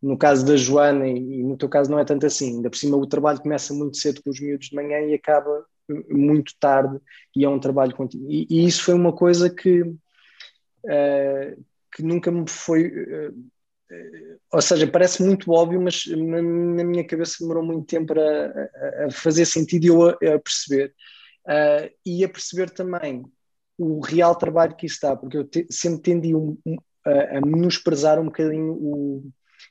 [0.00, 2.96] no caso da Joana e no teu caso não é tanto assim, ainda por cima
[2.96, 5.66] o trabalho começa muito cedo com os miúdos de manhã e acaba
[6.08, 7.00] muito tarde
[7.34, 8.30] e é um trabalho contínuo.
[8.30, 12.88] E, isso foi uma coisa que uh, que nunca me foi.
[12.88, 19.06] Uh, uh, ou seja, parece muito óbvio, mas na, minha cabeça demorou muito tempo a,
[19.06, 20.94] a fazer sentido e eu a, a perceber.
[21.46, 23.24] Uh, e a perceber também
[23.76, 28.20] o real trabalho que isso dá, porque eu te, sempre tendi um, um, a, menosprezar
[28.20, 29.30] um bocadinho o,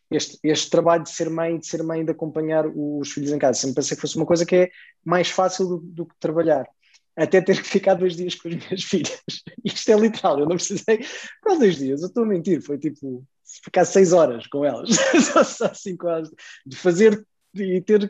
[0.09, 3.59] este, este, trabalho de ser mãe, de ser mãe, de acompanhar os filhos em casa.
[3.59, 4.69] Sempre pensei que fosse uma coisa que é
[5.03, 6.67] mais fácil do, do que trabalhar
[7.15, 9.21] até ter que ficar dois dias com as minhas filhas.
[9.63, 11.05] Isto é literal, eu não precisei.
[11.41, 12.01] Qual dois dias?
[12.01, 13.25] Eu estou a mentir, foi tipo
[13.63, 14.89] ficar seis horas com elas,
[15.45, 16.31] só cinco horas,
[16.65, 18.09] de fazer e ter.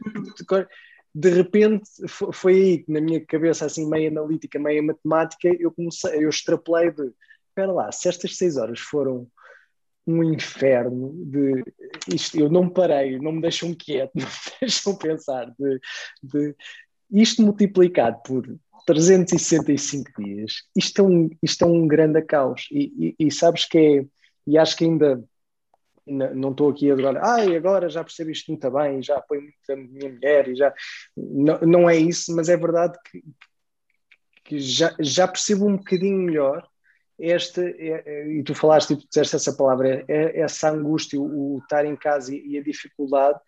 [1.13, 1.89] de repente
[2.31, 6.91] foi aí que na minha cabeça assim meio analítica, meio matemática, eu comecei, eu extrapolei
[6.91, 7.11] de
[7.49, 9.27] espera lá, se estas seis horas foram
[10.07, 11.63] um inferno de
[12.13, 15.79] isto, eu não parei, não me deixam quieto, não me deixam pensar de,
[16.23, 16.55] de
[17.11, 18.47] isto multiplicado por
[18.85, 22.67] 365 dias, isto é um, isto é um grande caos.
[22.71, 24.05] E, e, e sabes que é,
[24.47, 25.23] e acho que ainda
[26.05, 29.75] não estou aqui agora, ai, agora já percebo isto muito bem, já apoio muito a
[29.75, 30.73] minha mulher e já
[31.15, 33.23] não, não é isso, mas é verdade que,
[34.43, 36.67] que já, já percebo um bocadinho melhor
[37.21, 41.59] este, é, é, e tu falaste e tu disseste essa palavra, é, essa angústia, o,
[41.61, 43.39] estar em casa e, a dificuldade,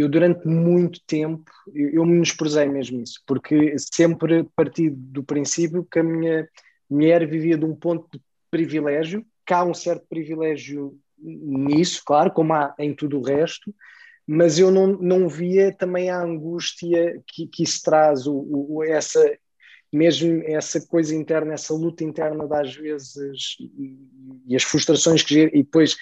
[0.00, 5.98] eu durante muito tempo, eu, eu menosprezei mesmo isso, porque sempre parti do princípio que
[5.98, 6.48] a minha
[6.88, 12.54] mulher vivia de um ponto de privilégio, que há um certo privilégio nisso, claro, como
[12.54, 13.74] há em tudo o resto,
[14.26, 19.20] mas eu não, não via também a angústia que, que isso traz, o, o, essa,
[19.92, 23.98] mesmo essa coisa interna, essa luta interna das vezes e,
[24.46, 25.96] e as frustrações que e depois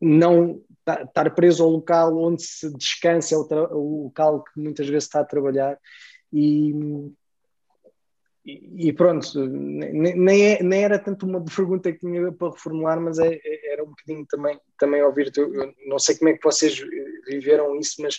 [0.00, 5.04] não estar preso ao local onde se descansa, é o, o, local que muitas vezes
[5.04, 5.78] está a trabalhar
[6.32, 6.72] e,
[8.44, 13.34] e pronto, nem, é, nem era tanto uma pergunta que tinha para reformular, mas é,
[13.34, 16.80] é, era um bocadinho também, também ouvir, eu, não sei como é que vocês
[17.28, 18.18] viveram isso, mas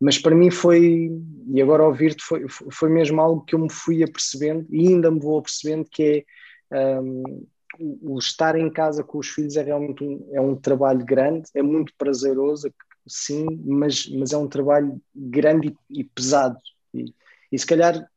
[0.00, 1.10] mas para mim foi,
[1.48, 5.18] e agora ouvir-te, foi, foi mesmo algo que eu me fui apercebendo e ainda me
[5.18, 6.24] vou apercebendo que
[6.70, 7.46] é um,
[7.78, 11.62] o estar em casa com os filhos é realmente um, é um trabalho grande, é
[11.62, 12.72] muito prazeroso,
[13.06, 16.58] sim, mas, mas é um trabalho grande e, e pesado.
[16.92, 17.14] E,
[17.50, 18.08] e se calhar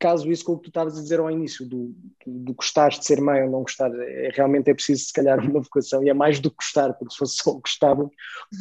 [0.00, 1.94] caso isso com o que tu estavas a dizer ao início, do,
[2.26, 5.60] do, gostares de ser mãe ou não gostar, é, realmente é preciso se calhar uma
[5.60, 8.10] vocação, e é mais do que gostar, porque se fosse só gostar, o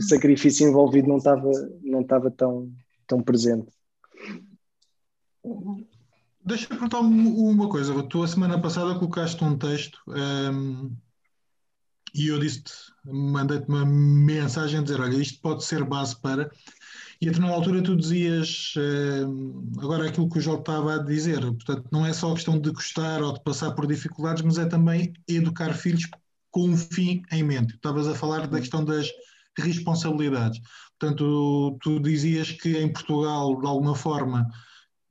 [0.07, 1.49] sacrifício envolvido não estava,
[1.81, 2.69] não estava tão,
[3.07, 3.71] tão presente.
[6.45, 8.01] Deixa-me perguntar uma coisa.
[8.03, 10.91] Tu, a semana passada, colocaste um texto um, ehm,
[12.13, 12.71] e eu disse-te,
[13.05, 16.49] mandei-te uma mensagem a dizer: Olha, isto pode ser base para.
[17.21, 21.41] E a determinada altura tu dizias uh, agora aquilo que o João estava a dizer,
[21.41, 25.11] portanto, não é só questão de gostar ou de passar por dificuldades, mas é também
[25.27, 26.07] educar filhos
[26.49, 27.75] com um fim em mente.
[27.75, 29.09] Estavas a falar da questão das
[29.57, 30.61] responsabilidades.
[30.97, 34.47] Portanto, tu dizias que em Portugal, de alguma forma,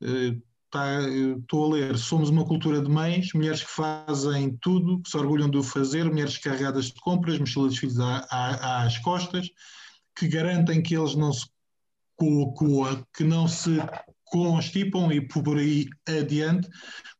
[0.02, 5.08] uh, Tá, estou a ler, somos uma cultura de mães, mulheres que fazem tudo, que
[5.08, 9.48] se orgulham de o fazer, mulheres carregadas de compras, mochilas de filhos às costas,
[10.14, 11.46] que garantem que eles não se
[13.14, 13.78] que não se
[14.24, 16.68] constipam e por aí adiante,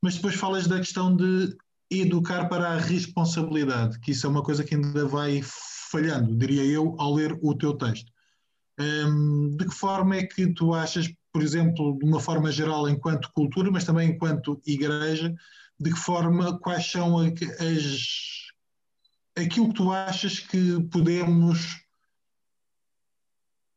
[0.01, 1.55] mas depois falas da questão de
[1.89, 5.41] educar para a responsabilidade, que isso é uma coisa que ainda vai
[5.91, 8.11] falhando, diria eu, ao ler o teu texto.
[8.79, 13.31] Hum, de que forma é que tu achas, por exemplo, de uma forma geral, enquanto
[13.33, 15.33] cultura, mas também enquanto igreja,
[15.79, 18.51] de que forma, quais são as,
[19.35, 21.79] aquilo que tu achas que podemos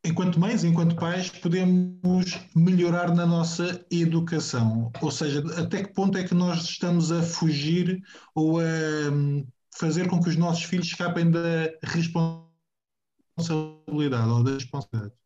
[0.05, 4.91] enquanto mães, enquanto pais, podemos melhorar na nossa educação?
[5.01, 8.03] Ou seja, até que ponto é que nós estamos a fugir
[8.35, 8.65] ou a
[9.13, 15.22] hum, fazer com que os nossos filhos escapem da responsabilidade ou da responsabilidade?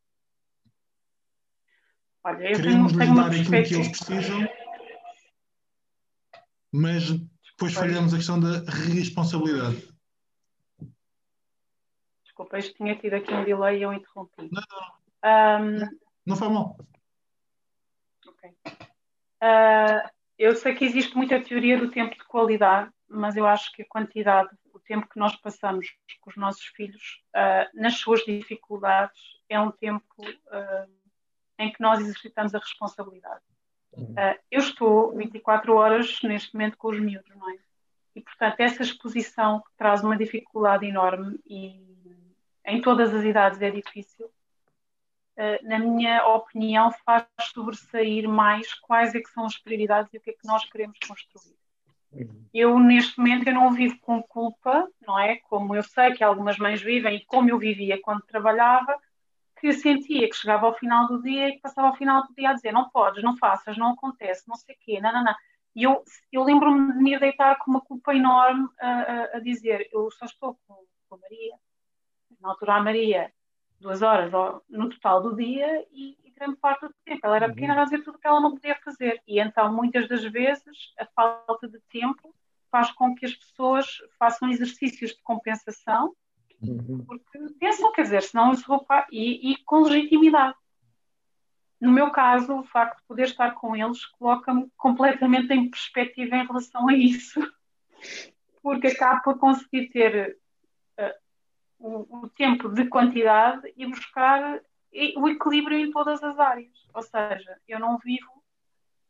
[2.27, 4.49] Olha, eu Queremos tenho dar aquilo que eles precisam,
[6.73, 7.09] mas
[7.51, 9.87] depois falhamos a questão da responsabilidade.
[12.25, 14.49] Desculpa, isto tinha tido aqui um delay e eu interrompi.
[14.51, 14.61] Não,
[15.23, 15.85] não.
[15.85, 16.77] Um, não foi mal.
[18.27, 18.49] Ok.
[19.41, 23.83] Uh, eu sei que existe muita teoria do tempo de qualidade, mas eu acho que
[23.83, 25.87] a quantidade, o tempo que nós passamos
[26.19, 30.96] com os nossos filhos uh, nas suas dificuldades, é um tempo uh,
[31.59, 33.41] em que nós exercitamos a responsabilidade.
[33.97, 37.57] Uh, eu estou 24 horas neste momento com os miúdos, não é?
[38.15, 41.85] E, portanto, essa exposição que traz uma dificuldade enorme e
[42.65, 49.19] em todas as idades é difícil, uh, na minha opinião, faz sobressair mais quais é
[49.19, 51.55] que são as prioridades e o que é que nós queremos construir.
[52.11, 52.45] Uhum.
[52.53, 55.37] Eu, neste momento, eu não vivo com culpa, não é?
[55.37, 58.97] Como eu sei que algumas mães vivem e como eu vivia quando trabalhava,
[59.59, 62.49] que sentia que chegava ao final do dia e que passava ao final do dia
[62.49, 65.35] a dizer não podes, não faças, não acontece, não sei o quê, não, não, não.
[65.75, 69.87] E eu, eu lembro-me de me deitar com uma culpa enorme a, a, a dizer
[69.91, 70.75] eu só estou com,
[71.07, 71.55] com a Maria,
[72.41, 73.33] na altura a Maria,
[73.79, 74.31] duas horas
[74.69, 77.21] no total do dia e, e grande parte do tempo.
[77.23, 79.21] Ela era pequena, a fazer tudo o que ela não podia fazer.
[79.27, 82.33] E então, muitas das vezes, a falta de tempo
[82.71, 83.85] faz com que as pessoas
[84.19, 86.15] façam exercícios de compensação,
[86.61, 87.05] uhum.
[87.05, 90.55] porque pensam, quer dizer, senão eu sou e, e com legitimidade.
[91.79, 96.45] no meu caso, o facto de poder estar com eles coloca-me completamente em perspectiva em
[96.45, 97.39] relação a isso,
[98.61, 100.37] porque acabo por conseguir ter
[100.99, 101.13] uh,
[101.79, 104.61] o, o, tempo de quantidade e buscar
[105.15, 106.71] o equilíbrio em todas as áreas.
[106.93, 108.37] Ou seja, eu não vivo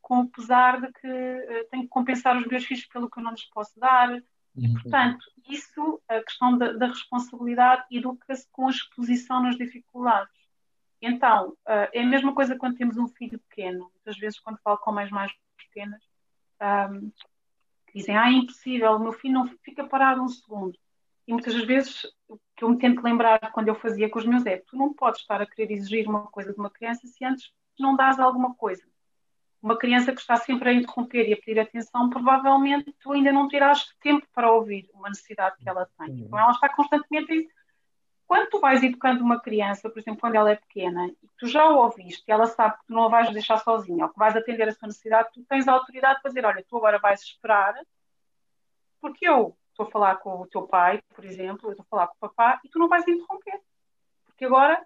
[0.02, 3.24] com o pesar de que uh, tenho que compensar os meus filhos pelo que eu
[3.24, 4.22] não lhes posso dar.
[4.58, 4.66] Uhum.
[4.66, 10.36] E, portanto, isso, a questão da, da responsabilidade, educa-se com a exposição nas dificuldades.
[11.02, 13.92] Então, uh, é a mesma coisa quando temos um filho pequeno.
[13.94, 16.02] Muitas vezes, quando falo com mães mais pequenas,
[16.92, 17.12] um,
[17.94, 20.78] dizem: Ah, é impossível, o meu filho não fica parado um segundo.
[21.28, 24.46] E muitas vezes, o que eu me tento lembrar quando eu fazia com os meus
[24.46, 27.52] é: tu não podes estar a querer exigir uma coisa de uma criança se antes
[27.80, 28.84] não dás alguma coisa.
[29.68, 33.50] Uma criança que está sempre a interromper e a pedir atenção, provavelmente tu ainda não
[33.50, 36.22] terás tempo para ouvir uma necessidade que ela tem.
[36.22, 37.50] Então, ela está constantemente
[38.26, 41.66] quando tu vais educando uma criança, por exemplo, quando ela é pequena, e tu já
[41.70, 44.38] o ouviste, e ela sabe que tu não a vais deixar sozinha, ou que vais
[44.38, 47.76] atender a sua necessidade, tu tens a autoridade para dizer, olha, tu agora vais esperar,
[49.02, 52.08] porque eu estou a falar com o teu pai, por exemplo, eu estou a falar
[52.08, 53.60] com o papá, e tu não vais interromper.
[54.28, 54.82] Porque agora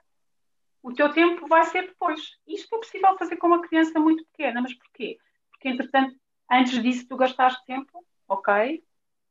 [0.84, 2.38] o teu tempo vai ser depois.
[2.48, 5.18] Isto é possível fazer com uma criança muito pequena, mas porquê?
[5.52, 6.16] Porque, entretanto,
[6.50, 8.84] antes disso tu gastaste tempo, ok,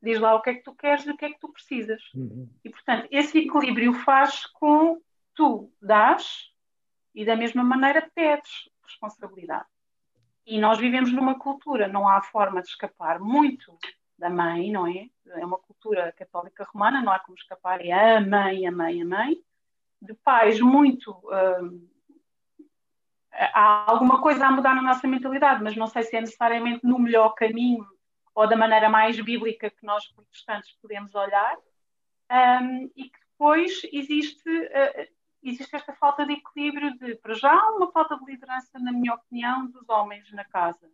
[0.02, 2.02] diz lá o que é que tu queres e o que é que tu precisas.
[2.14, 2.48] Uhum.
[2.64, 5.00] E, portanto, esse equilíbrio faz com
[5.34, 6.50] tu dás
[7.14, 9.66] e da mesma maneira pedes responsabilidade.
[10.46, 13.76] E nós vivemos numa cultura, não há forma de escapar muito
[14.18, 15.08] da mãe, não é?
[15.26, 19.04] É uma cultura católica romana, não há como escapar, é a mãe, a mãe, a
[19.04, 19.36] mãe.
[20.00, 21.12] De pais muito.
[21.60, 21.88] Hum,
[23.32, 26.98] há alguma coisa a mudar na nossa mentalidade, mas não sei se é necessariamente no
[26.98, 27.86] melhor caminho
[28.34, 31.56] ou da maneira mais bíblica que nós protestantes podemos olhar,
[32.30, 35.08] um, e que depois existe, uh,
[35.42, 39.66] existe esta falta de equilíbrio de, para já, uma falta de liderança, na minha opinião,
[39.66, 40.88] dos homens na casa,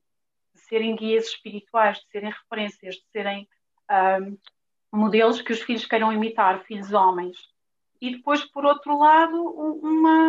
[0.55, 3.49] de serem guias espirituais, de serem referências, de serem
[4.23, 4.39] um,
[4.91, 7.37] modelos que os filhos queiram imitar, filhos homens.
[8.01, 9.42] E depois, por outro lado,
[9.82, 10.28] uma,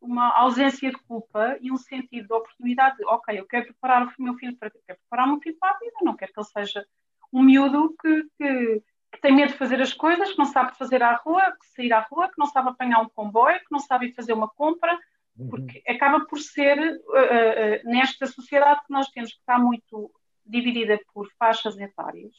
[0.00, 2.96] uma ausência de culpa e um sentido de oportunidade.
[2.96, 5.70] De, ok, eu quero preparar o meu filho para quero preparar o meu filho para
[5.70, 6.86] a vida, não quero que ele seja
[7.32, 11.02] um miúdo que, que, que, tem medo de fazer as coisas, que não sabe fazer
[11.02, 14.06] à rua, que sair à rua, que não sabe apanhar um comboio, que não sabe
[14.06, 14.98] ir fazer uma compra,
[15.38, 15.48] uhum.
[15.48, 15.94] porque uhum.
[15.94, 20.10] acaba por ser uh, uh, nesta sociedade que nós temos que está muito
[20.44, 22.34] dividida por faixas etárias,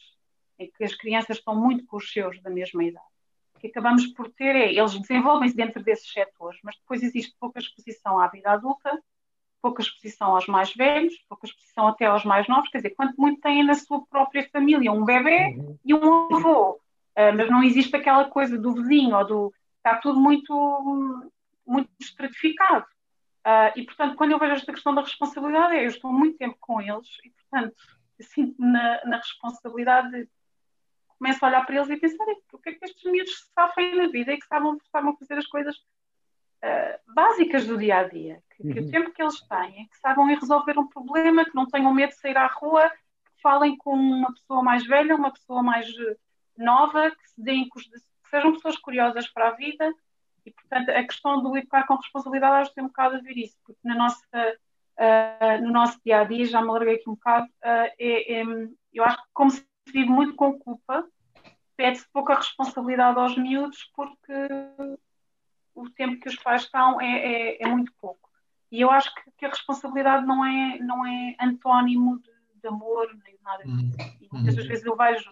[0.58, 3.13] em que as crianças estão muito com os seus da mesma idade
[3.64, 8.20] que acabamos por ter é, eles desenvolvem-se dentro desses setores, mas depois existe pouca exposição
[8.20, 9.02] à vida adulta,
[9.62, 13.40] pouca exposição aos mais velhos, pouca exposição até aos mais novos, quer dizer, quanto muito
[13.40, 15.78] têm na sua própria família um bebê uhum.
[15.82, 19.54] e um avô, uh, mas não existe aquela coisa do vizinho ou do...
[19.78, 21.30] está tudo muito,
[21.66, 22.84] muito estratificado.
[23.46, 26.56] Uh, e, portanto, quando eu vejo esta questão da responsabilidade, é, eu estou muito tempo
[26.60, 27.74] com eles e, portanto,
[28.20, 30.28] sinto na, na responsabilidade de
[31.18, 34.08] começo a olhar para eles e pensar o que é que estes miúdos sofrem na
[34.08, 38.42] vida e que estavam, estavam a fazer as coisas uh, básicas do dia a dia.
[38.50, 38.72] Que, uhum.
[38.72, 38.90] que, o uhum.
[38.90, 42.20] tempo que eles têm, que saibam ir resolver um problema, que não tenham medo de
[42.20, 46.16] sair à rua, que falem com uma pessoa mais velha, uma pessoa mais eh,
[46.56, 47.80] nova, que se deem que
[48.30, 49.92] sejam pessoas curiosas para a vida.
[50.46, 53.36] E, portanto, a questão do educar com responsabilidade acho que tem um bocado a ver
[53.36, 54.26] isso, porque na nossa,
[54.98, 58.44] uh, no nosso dia a dia, já me larguei aqui um bocado, uh, é, é,
[58.92, 61.06] eu acho que como se vive muito com culpa,
[61.76, 64.32] pede-se pouca responsabilidade aos miúdos porque
[65.74, 68.30] o tempo que os pais estão é, é, é muito pouco.
[68.70, 72.30] E eu acho que, que, a responsabilidade não é, não é antónimo de,
[72.60, 73.96] de amor, nem nada disso.
[74.00, 74.16] Uhum.
[74.20, 75.30] E muitas das vezes eu vejo,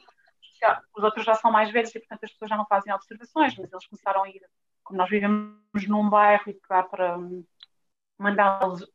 [0.97, 3.73] os outros já são mais velhos e, portanto, as pessoas já não fazem observações, mas
[3.73, 4.43] eles começaram a ir,
[4.85, 7.19] como nós vivemos num bairro e que dá para
[8.19, 8.87] mandá-los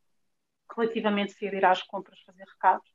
[0.74, 2.90] relativamente cedo ir às compras fazer recados,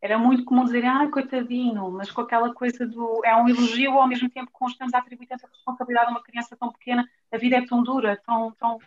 [0.00, 3.20] era muito comum dizer, ah, coitadinho, mas com aquela coisa do.
[3.24, 6.56] É um elogio ao mesmo tempo que estamos a atribuir tanta responsabilidade a uma criança
[6.56, 8.52] tão pequena, a vida é tão dura, tão.
[8.52, 8.78] tão...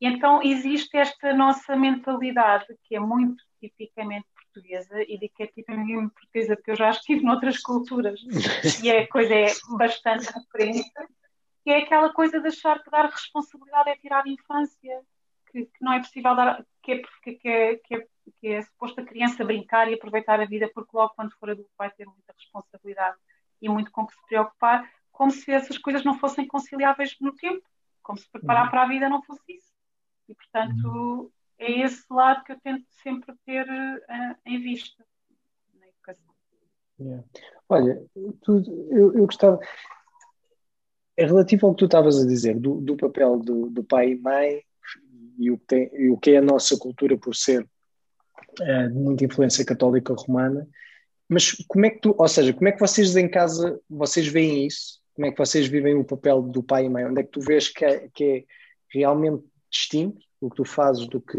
[0.00, 5.46] E então existe esta nossa mentalidade que é muito tipicamente portuguesa e de que é
[5.46, 8.20] tipicamente portuguesa porque eu já estive noutras culturas
[8.82, 9.46] e a coisa é
[9.76, 10.90] bastante diferente,
[11.62, 15.00] que é aquela coisa de achar que dar responsabilidade é tirar a infância,
[15.50, 19.00] que, que não é possível dar, que é, que é, que é que é suposto
[19.00, 22.32] a criança brincar e aproveitar a vida, porque logo quando for adulto vai ter muita
[22.36, 23.16] responsabilidade
[23.60, 27.62] e muito com que se preocupar, como se essas coisas não fossem conciliáveis no tempo,
[28.02, 28.70] como se preparar uhum.
[28.70, 29.72] para a vida não fosse isso.
[30.28, 31.30] E, portanto, uhum.
[31.58, 35.04] é esse lado que eu tento sempre ter uh, em vista
[35.74, 36.34] na educação.
[37.00, 37.24] Yeah.
[37.68, 38.04] Olha,
[38.42, 39.58] tu, eu, eu gostava.
[41.16, 44.18] É relativo ao que tu estavas a dizer, do, do papel do, do pai e
[44.18, 44.62] mãe
[45.38, 47.68] e, o, que tem, e o que é a nossa cultura por ser
[48.60, 50.66] uh, de muita influência católica romana.
[51.28, 54.66] Mas como é que tu, ou seja, como é que vocês em casa, vocês veem
[54.66, 55.00] isso?
[55.14, 57.04] Como é que vocês vivem o papel do pai e mãe?
[57.04, 58.44] Onde é que tu vês que é, que é
[58.98, 61.38] realmente distinto o que tu fazes do que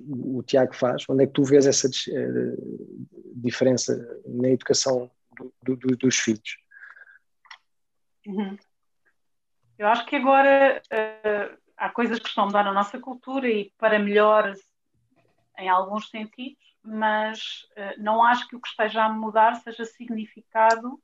[0.00, 1.04] o, Tiago faz?
[1.08, 3.00] Onde é que tu vês essa uh,
[3.36, 3.96] diferença
[4.26, 5.10] na educação
[5.62, 6.56] do, do, dos filhos?
[8.26, 8.56] Uhum.
[9.78, 13.72] Eu acho que agora uh, há coisas que estão a mudar na nossa cultura e
[13.78, 14.54] para melhor
[15.58, 21.00] em alguns sentidos, mas uh, não acho que o que esteja a mudar seja significado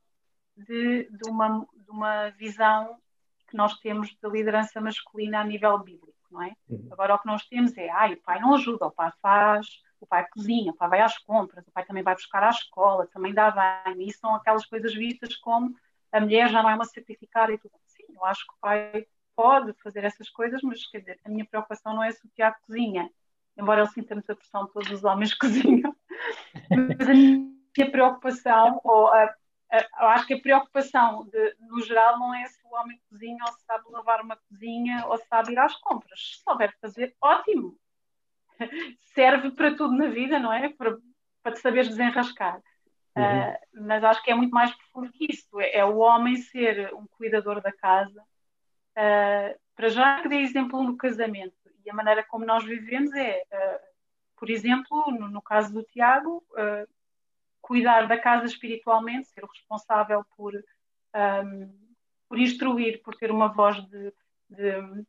[0.55, 2.97] de, de, uma, de uma visão
[3.47, 6.53] que nós temos da liderança masculina a nível bíblico, não é?
[6.69, 6.87] Uhum.
[6.91, 9.67] Agora o que nós temos é, ai, o pai não ajuda, o pai faz,
[9.99, 13.07] o pai cozinha, o pai vai às compras, o pai também vai buscar à escola,
[13.07, 15.75] também dá banho, e são aquelas coisas vistas como
[16.11, 17.73] a mulher já não é uma sacrificada e tudo.
[17.87, 21.45] Sim, eu acho que o pai pode fazer essas coisas, mas quer dizer, a minha
[21.45, 23.09] preocupação não é se o Tiago cozinha,
[23.57, 25.95] embora ele sinta muita pressão de todos os homens cozinham,
[26.69, 29.23] mas a minha preocupação, ou a,
[29.71, 33.43] a, eu acho que a preocupação de, no geral não é se o homem cozinha
[33.45, 36.19] ou se sabe lavar uma cozinha ou se sabe ir às compras.
[36.19, 37.77] Se souber fazer, ótimo.
[39.13, 40.69] Serve para tudo na vida, não é?
[40.69, 40.97] Para,
[41.41, 42.61] para te saberes desenrascar.
[43.15, 43.23] Uhum.
[43.23, 45.59] Uh, mas acho que é muito mais profundo que isso.
[45.59, 48.21] É, é o homem ser um cuidador da casa.
[48.91, 53.43] Uh, para já que dei exemplo no casamento e a maneira como nós vivemos é,
[53.51, 53.79] uh,
[54.37, 56.43] por exemplo, no, no, caso do Tiago,
[57.61, 61.73] cuidar da casa espiritualmente, ser o responsável por, um,
[62.27, 64.13] por instruir, por ter uma voz de,
[64.49, 65.05] de,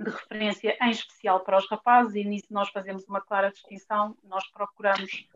[0.00, 4.16] de referência em especial para os rapazes e nisso nós fazemos uma clara distinção.
[4.24, 5.28] Nós procuramos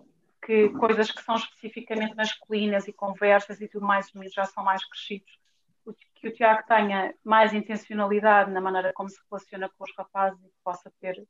[0.44, 5.38] que coisas que são especificamente masculinas e conversas e tudo mais, já são mais crescidos,
[6.14, 10.48] que o Tiago tenha mais intencionalidade na maneira como se relaciona com os rapazes e
[10.48, 11.22] que possa ter.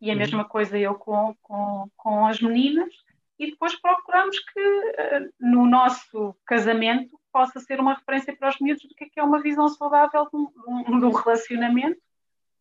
[0.00, 0.18] E a uhum.
[0.18, 2.92] mesma coisa eu com, com, com as meninas.
[3.38, 8.84] E depois procuramos que eh, no nosso casamento possa ser uma referência para os miúdos
[8.84, 10.52] do que é, que é uma visão saudável do,
[11.00, 12.00] do relacionamento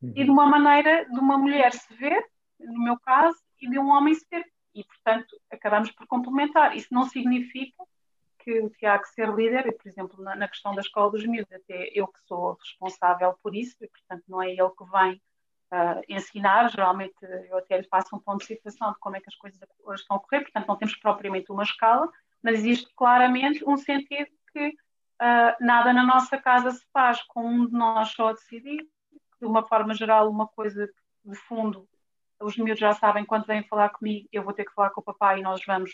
[0.01, 0.13] uhum.
[0.15, 2.23] e de uma maneira de uma mulher se ver,
[2.59, 6.75] no meu caso, e de um homem se ver e, portanto, acabamos por complementar.
[6.75, 7.83] Isso não significa
[8.43, 11.51] que o Tiago ser líder, e, por exemplo, na, na, questão da escola dos miúdos,
[11.51, 15.21] até eu que sou responsável por isso, e, portanto, não é ele que vem
[15.71, 17.15] uh, ensinar, geralmente
[17.49, 19.59] eu até lhe faço um ponto de situação de como é que as coisas
[19.95, 22.09] estão a correr, portanto, não temos propriamente uma escala,
[22.43, 27.67] mas existe claramente um sentido que uh, nada na nossa casa se faz com um
[27.67, 28.87] de nós só a decidir,
[29.39, 30.89] de uma forma geral, uma coisa
[31.23, 31.87] de fundo
[32.41, 35.03] os miúdos já sabem quando vêm falar comigo, eu vou ter que falar com o
[35.03, 35.91] papai e nós vamos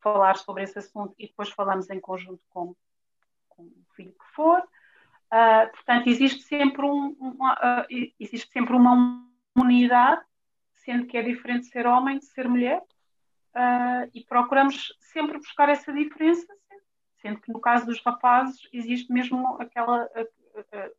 [0.00, 2.74] falar sobre esse assunto e depois falamos em conjunto com,
[3.48, 4.60] com o filho que for.
[5.32, 9.24] Uh, portanto, existe sempre, um, uma, uh, existe sempre uma
[9.56, 10.22] unidade,
[10.74, 12.82] sendo que é diferente ser homem de ser mulher,
[13.54, 16.46] uh, e procuramos sempre buscar essa diferença,
[17.20, 20.90] sendo que no caso dos rapazes existe mesmo aquela a,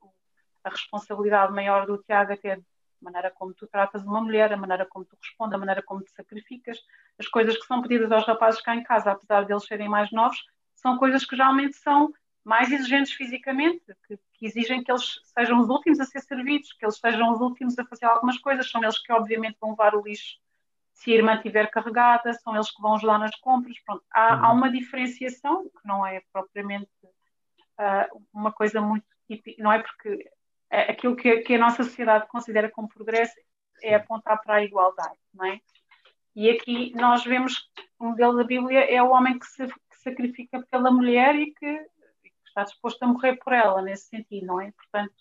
[0.64, 2.60] a, responsabilidade maior do Tiago até
[3.02, 6.02] a maneira como tu tratas uma mulher, a maneira como tu respondes, a maneira como
[6.02, 6.78] te sacrificas,
[7.20, 10.12] as coisas que são pedidas aos rapazes cá em casa, apesar de eles serem mais
[10.12, 10.38] novos,
[10.76, 15.70] são coisas que geralmente são mais exigentes fisicamente, que, que, exigem que eles sejam os
[15.70, 18.98] últimos a ser servidos, que eles sejam os últimos a fazer algumas coisas, são eles
[18.98, 20.40] que obviamente vão levar o lixo
[20.94, 24.52] se a irmã estiver carregada, são eles que vão ajudar nas compras, pronto, há, há
[24.52, 24.58] uhum.
[24.58, 30.30] uma diferenciação que não é propriamente uh, uma coisa muito típica, não é porque
[30.72, 33.34] aquilo que, que, a nossa sociedade considera como progresso
[33.84, 35.60] é apontar para a igualdade, não é?
[36.36, 40.00] E aqui nós vemos que o modelo da Bíblia é o homem que se que
[40.02, 44.62] sacrifica pela mulher e que, que, está disposto a morrer por ela, nesse sentido, não
[44.62, 44.72] é?
[44.72, 45.14] Portanto,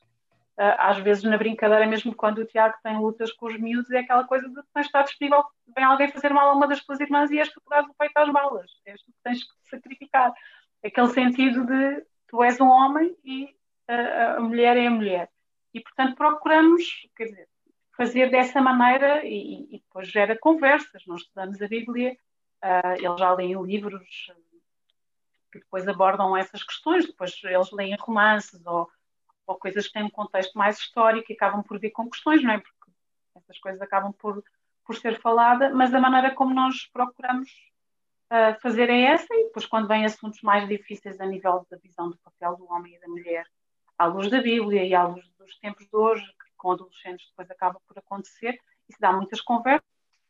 [0.57, 4.25] às vezes na brincadeira, mesmo quando o Tiago tem lutas com os miúdos, é aquela
[4.25, 5.43] coisa de tens estar disponível,
[5.75, 7.95] vem alguém fazer mal a uma das tuas irmãs e és tu que dás o
[7.95, 10.33] peito às balas, és tu que tens que sacrificar.
[10.85, 13.55] Aquele sentido de tu és um homem e
[13.89, 15.31] a, a mulher é a mulher.
[15.73, 16.83] E, portanto, procuramos,
[17.19, 17.49] dizer,
[17.97, 21.05] fazer dessa maneira e, e depois gera conversas.
[21.07, 22.17] Nós estudamos a Bíblia,
[22.65, 24.33] uh, eles já leem livros
[25.53, 28.89] que depois abordam essas questões, depois eles leem romances ou,
[29.47, 32.53] ou coisas que têm um contexto mais histórico e acabam por vir com questões, não
[32.53, 32.59] é?
[32.59, 32.91] Porque
[33.35, 34.43] essas coisas acabam por,
[34.85, 37.51] por ser falada, mas a maneira como nós procuramos
[38.31, 42.11] uh, fazer é essa, e depois quando vêm assuntos mais difíceis a nível da visão
[42.11, 43.47] do papel do homem e da mulher,
[43.99, 47.51] à luz da Bíblia e à luz dos tempos de hoje, que com adolescentes depois
[47.51, 49.83] acaba por acontecer, isso dá muitas conversas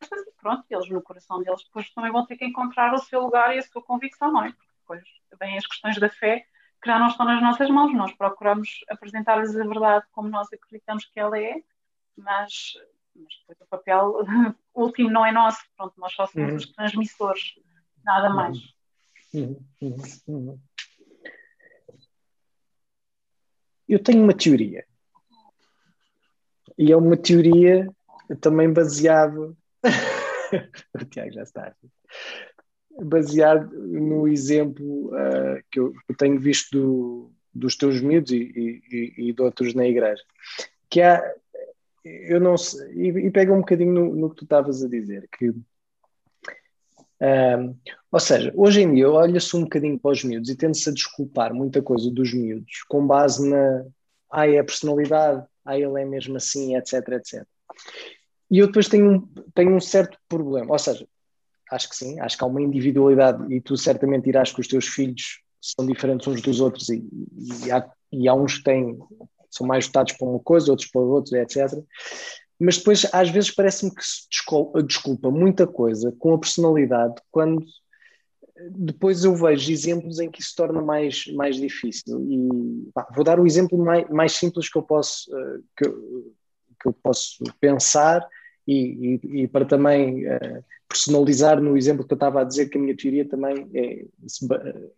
[0.02, 3.54] e pronto, eles no coração deles depois também vão ter que encontrar o seu lugar
[3.54, 4.52] e a sua convicção, não é?
[4.52, 5.02] Porque depois
[5.38, 6.46] vêm as questões da fé
[6.82, 11.04] que já não estão nas nossas mãos, nós procuramos apresentar-lhes a verdade como nós acreditamos
[11.04, 11.62] que ela é,
[12.16, 12.72] mas,
[13.14, 14.14] mas depois o papel
[14.74, 16.56] último não é nosso, pronto, nós só somos uhum.
[16.56, 17.54] os transmissores,
[18.02, 18.36] nada uhum.
[18.36, 18.58] mais.
[19.34, 19.66] Uhum.
[19.82, 19.96] Uhum.
[20.28, 20.60] uhum.
[23.86, 24.86] Eu tenho uma teoria.
[26.80, 27.86] E é uma teoria
[28.40, 29.54] também baseada.
[30.98, 31.76] o Tiago já está.
[33.02, 39.32] Baseado no exemplo uh, que eu, tenho visto do, dos teus miúdos e, e, e,
[39.34, 40.22] de outros na igreja.
[40.88, 41.22] Que há,
[42.02, 45.28] eu não sei, e, e pega um bocadinho no, no que tu estavas a dizer,
[45.38, 45.62] que um,
[48.10, 51.52] ou seja, hoje em dia olha-se um bocadinho para os miúdos e tende-se a desculpar
[51.52, 53.84] muita coisa dos miúdos com base na
[54.30, 57.46] ah, é a personalidade, ah, ele é mesmo assim, etc, etc.
[58.50, 61.06] E eu depois tenho um, tenho um certo problema, ou seja,
[61.70, 64.86] acho que sim, acho que há uma individualidade e tu certamente irás que os teus
[64.86, 67.04] filhos são diferentes uns dos outros e,
[67.64, 68.98] e, há, e há uns que têm,
[69.50, 71.84] são mais dotados para uma coisa, outros para outra, etc
[72.60, 74.28] mas depois às vezes parece-me que se
[74.86, 77.64] desculpa, muita coisa com a personalidade quando
[78.68, 83.40] depois eu vejo exemplos em que isso torna mais, mais difícil e pá, vou dar
[83.40, 88.26] o exemplo mais, mais simples que eu posso uh, que, que, eu posso pensar
[88.66, 92.76] e, e, e para também uh, personalizar no exemplo que eu estava a dizer que
[92.76, 94.04] a minha teoria também é,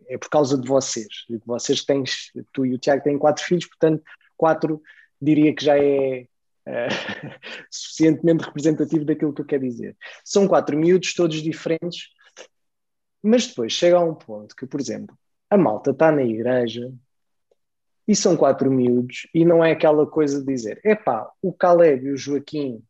[0.09, 3.67] é por causa de vocês, de vocês tens, tu e o Tiago têm quatro filhos,
[3.67, 4.03] portanto
[4.37, 4.83] quatro
[5.21, 6.27] diria que já é
[6.67, 7.31] uh,
[7.71, 9.97] suficientemente representativo daquilo que eu quero dizer.
[10.25, 12.09] São quatro miúdos, todos diferentes,
[13.23, 15.17] mas depois chega a um ponto que, por exemplo,
[15.49, 16.93] a malta está na igreja
[18.07, 22.11] e são quatro miúdos e não é aquela coisa de dizer epá, o Caleb e
[22.11, 22.83] o Joaquim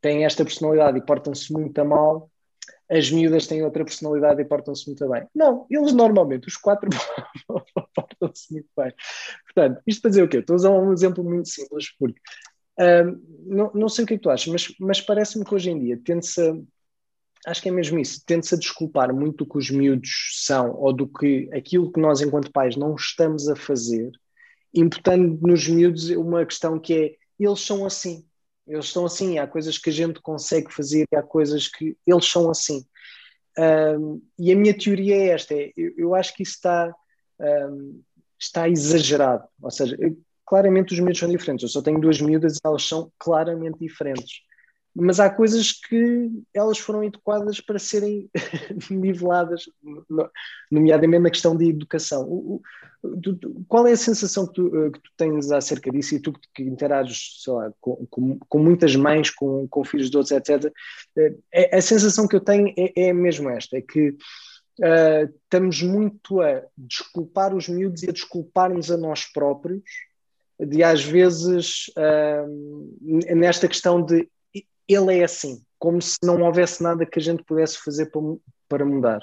[0.00, 2.30] têm esta personalidade e portam-se muito a mal,
[2.90, 5.26] as miúdas têm outra personalidade e portam-se muito bem.
[5.34, 6.90] Não, eles normalmente, os quatro,
[7.94, 8.92] portam-se muito bem.
[9.46, 10.38] Portanto, isto para dizer o quê?
[10.38, 12.20] Estou a usar um exemplo muito simples, porque
[13.46, 15.78] não, não sei o que é que tu achas, mas, mas parece-me que hoje em
[15.78, 16.54] dia tende-se a,
[17.46, 20.92] acho que é mesmo isso, tende-se a desculpar muito do que os miúdos são ou
[20.92, 24.10] do que aquilo que nós, enquanto pais, não estamos a fazer,
[24.72, 28.24] imputando nos miúdos uma questão que é eles são assim,
[28.66, 32.26] eles são assim, há coisas que a gente consegue fazer e há coisas que eles
[32.26, 32.84] são assim.
[33.58, 36.92] Um, e a minha teoria é esta: é, eu, eu, acho que isso está,
[37.40, 38.02] um,
[38.38, 39.46] está exagerado.
[39.62, 40.16] Ou seja, eu,
[40.46, 41.62] claramente os miúdos são diferentes.
[41.62, 44.40] Eu só tenho duas miúdas e elas são claramente diferentes.
[44.94, 48.30] Mas há coisas que elas foram educadas para serem
[48.88, 49.64] niveladas,
[50.70, 52.60] nomeadamente na questão de educação.
[53.66, 57.42] qual é a sensação que tu, que tu, tens acerca disso e tu que interages
[57.48, 60.72] lá, com, com, com, muitas mães, com, com filhos de outros, etc.
[61.52, 66.40] É, a sensação que eu tenho é, é mesmo esta: é que uh, estamos muito
[66.40, 69.82] a desculpar os miúdos e a desculpar-nos a nós próprios
[70.58, 74.28] de às vezes uh, nesta questão de
[74.88, 78.20] ele é assim, como se não houvesse nada que a gente pudesse fazer para,
[78.68, 79.20] para mudar.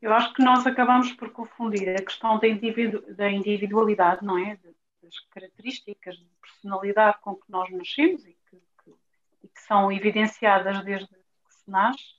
[0.00, 4.58] Eu acho que nós acabamos por confundir a questão da, individu da individualidade, não é?
[5.02, 8.90] Das características de personalidade com que nós nascemos e que, que,
[9.42, 12.14] e que são evidenciadas desde que se nasce,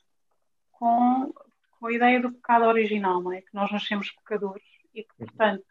[0.72, 1.34] com,
[1.80, 3.42] com a ideia do pecado original, não é?
[3.42, 5.66] Que nós nascemos pecadores e que, portanto,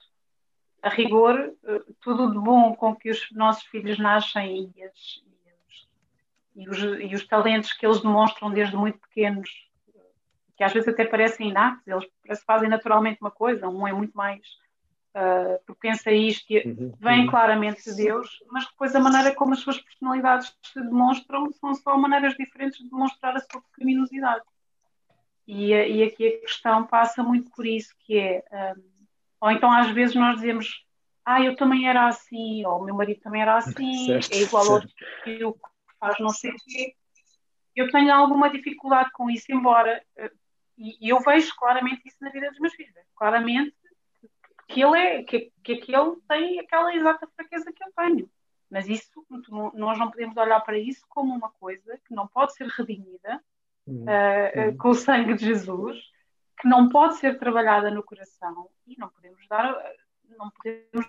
[0.82, 5.22] a rigor, eh, tudo de bom com que os nossos filhos nascem e, as,
[6.54, 9.50] e, os, e, os, talentos que eles demonstram desde muito pequenos,
[10.56, 11.82] que às vezes até parecem inatos,
[12.24, 14.40] eles fazem naturalmente uma coisa, um é muito mais
[15.14, 17.30] uh, propenso a isto, uhum, vem uhum.
[17.30, 21.98] claramente de Deus, mas depois a maneira como as suas personalidades se demonstram são só
[21.98, 24.44] maneiras diferentes de demonstrar a sua pecaminosidade.
[25.46, 28.44] E, e aqui a questão passa muito por isso, que é.
[28.76, 28.95] Um,
[29.46, 30.84] ou então às vezes nós dizemos,
[31.24, 34.66] ah, eu também era assim, ou o meu marido também era assim, certo, é igual
[34.66, 34.88] ao outro
[35.22, 35.38] que
[36.00, 36.94] faz não sei o quê.
[37.76, 40.32] Eu tenho alguma dificuldade com isso, embora, eh,
[40.76, 43.76] e, eu vejo claramente isso na vida dos meus filhos, claramente
[44.68, 48.28] que ele é, que, que aquele tem aquela exata fraqueza que eu tenho.
[48.68, 49.08] Mas isso,
[49.74, 53.40] nós não podemos olhar para isso como uma coisa que não pode ser redimida
[53.86, 54.02] uhum.
[54.02, 55.96] uh, com o sangue de Jesus
[56.66, 59.80] que não pode ser trabalhada no coração e não podemos dar,
[60.36, 61.08] não podemos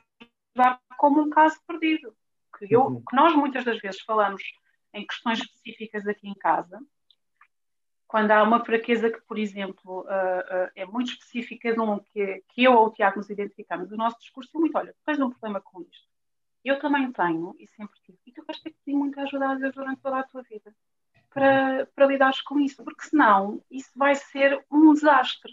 [0.56, 2.16] dar como um caso perdido.
[2.56, 3.04] Que, eu, uhum.
[3.04, 4.42] que nós muitas das vezes falamos
[4.94, 6.80] em questões específicas aqui em casa,
[8.08, 12.44] quando há uma fraqueza que, por exemplo, uh, uh, é muito específica de um que,
[12.50, 15.20] que eu ou o Tiago nos identificamos, o nosso discurso é muito: olha, tu tens
[15.20, 16.08] um problema com isto.
[16.64, 18.20] Eu também tenho e sempre tive.
[18.28, 20.74] E tu vais ter que pedir muita ajuda a Deus durante toda a tua vida
[21.34, 25.52] para, para lidares com isso, porque senão isso vai ser um desastre.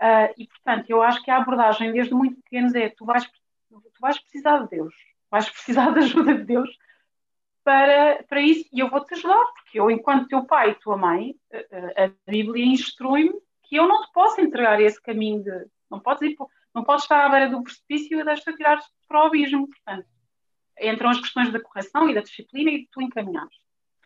[0.00, 3.26] Uh, e, portanto, eu acho que a abordagem desde muito pequenos é tu vais,
[3.68, 4.94] tu vais precisar de Deus,
[5.30, 6.70] vais precisar da ajuda de Deus
[7.64, 11.34] para, para isso, e eu vou-te ajudar, porque eu, enquanto teu pai e tua mãe,
[11.52, 15.66] a, a Bíblia instrui-me que eu não te posso entregar esse caminho de.
[15.90, 16.36] Não podes, ir,
[16.72, 19.68] não podes estar à beira do precipício e deixar tirar para o abismo.
[19.68, 20.06] Portanto,
[20.80, 23.56] entram as questões da correção e da disciplina e de tu encaminhares.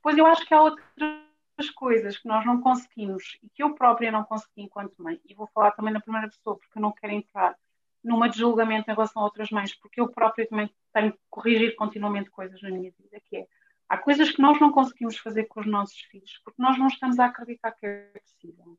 [0.01, 4.11] Depois eu acho que há outras coisas que nós não conseguimos e que eu própria
[4.11, 7.13] não consegui enquanto mãe, e vou falar também na primeira pessoa, porque eu não quero
[7.13, 7.55] entrar
[8.03, 11.77] numa de julgamento em relação a outras mães, porque eu própria também tenho que corrigir
[11.77, 13.47] continuamente coisas na minha vida, que é,
[13.91, 17.19] há coisas que nós não conseguimos fazer com os nossos filhos, porque nós não estamos
[17.19, 18.79] a acreditar que é possível.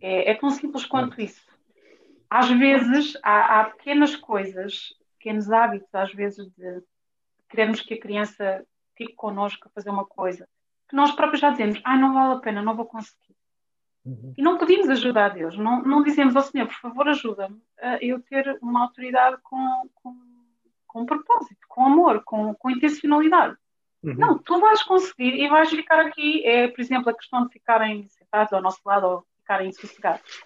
[0.00, 1.46] É, é tão simples quanto isso.
[2.30, 6.82] Às vezes, há, há pequenas coisas, pequenos hábitos, às vezes, de
[7.50, 8.66] queremos que a criança
[8.98, 10.46] fique connosco a fazer uma coisa,
[10.88, 13.36] que nós próprios já dizemos, ah, não vale a pena, não vou conseguir.
[14.04, 14.34] Uhum.
[14.36, 17.96] E não pedimos ajuda a Deus, não, não dizemos ao Senhor, por favor, ajuda-me a
[18.02, 20.16] eu ter uma autoridade com, com,
[20.86, 23.56] com propósito, com amor, com, com intencionalidade.
[24.02, 24.14] Uhum.
[24.14, 26.44] Não, tu vais conseguir e vais ficar aqui.
[26.46, 30.42] É, por exemplo, a questão de ficarem sentados ao nosso lado ou ficarem sossegados.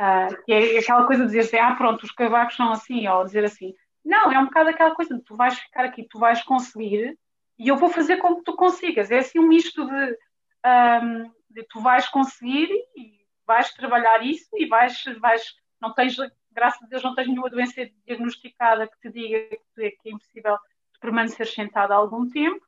[0.00, 3.24] Uh, que é aquela coisa de dizer assim, ah, pronto, os cavacos são assim, ou
[3.24, 3.74] dizer assim.
[4.04, 7.18] Não, é um bocado aquela coisa de tu vais ficar aqui, tu vais conseguir
[7.60, 9.10] e eu vou fazer com que tu consigas.
[9.10, 10.18] É assim um misto de,
[10.66, 16.16] um, de tu vais conseguir e vais trabalhar isso e vais, vais não tens,
[16.50, 20.10] graças a Deus, não tens nenhuma doença diagnosticada que te diga que é, que é
[20.10, 20.56] impossível
[21.02, 22.64] permanecer sentado há algum tempo.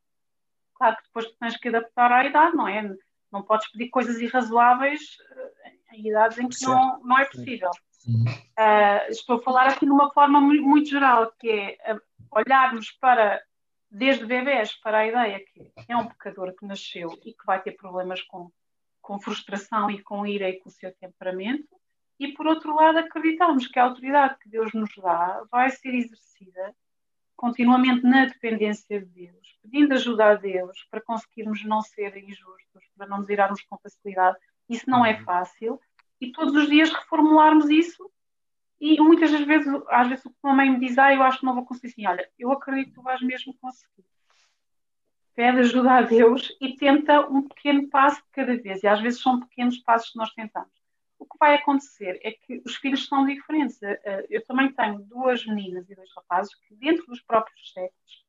[0.75, 2.95] Claro que depois tens que adaptar à idade, não é?
[3.33, 7.71] Não podes pedir coisas irrazoáveis eh, em idades em que não, não é possível.
[8.09, 12.91] Uh, estou a falar aqui de uma forma muito, muito geral, que é uh, olharmos
[12.91, 13.43] para
[13.93, 17.73] desde bebés para a ideia que é um pecador que nasceu e que vai ter
[17.73, 18.51] problemas com,
[19.03, 21.69] com frustração e com ira e com o seu temperamento,
[22.19, 26.75] e por outro lado acreditamos que a autoridade que Deus nos dá vai ser exercida
[27.37, 33.07] continuamente na dependência de Deus, pedindo ajuda a Deus para conseguirmos não ser injustos, para
[33.07, 34.39] não nos irarmos com facilidade.
[34.69, 35.79] Isso não é fácil,
[36.21, 38.11] e todos os dias reformularmos isso
[38.85, 41.39] e muitas das vezes, às vezes, o que a mãe me diz, ah, eu acho
[41.39, 41.93] que não vou conseguir.
[41.93, 44.05] Assim, olha, eu acredito que tu vais mesmo conseguir.
[45.37, 48.83] Pede ajuda a Deus e tenta um pequeno passo de cada vez.
[48.83, 50.73] E às vezes são pequenos passos que nós tentamos.
[51.17, 53.81] O que vai acontecer é que os filhos são diferentes.
[53.81, 58.27] Eh, eu também tenho duas meninas e dois rapazes que, dentro dos próprios sexos,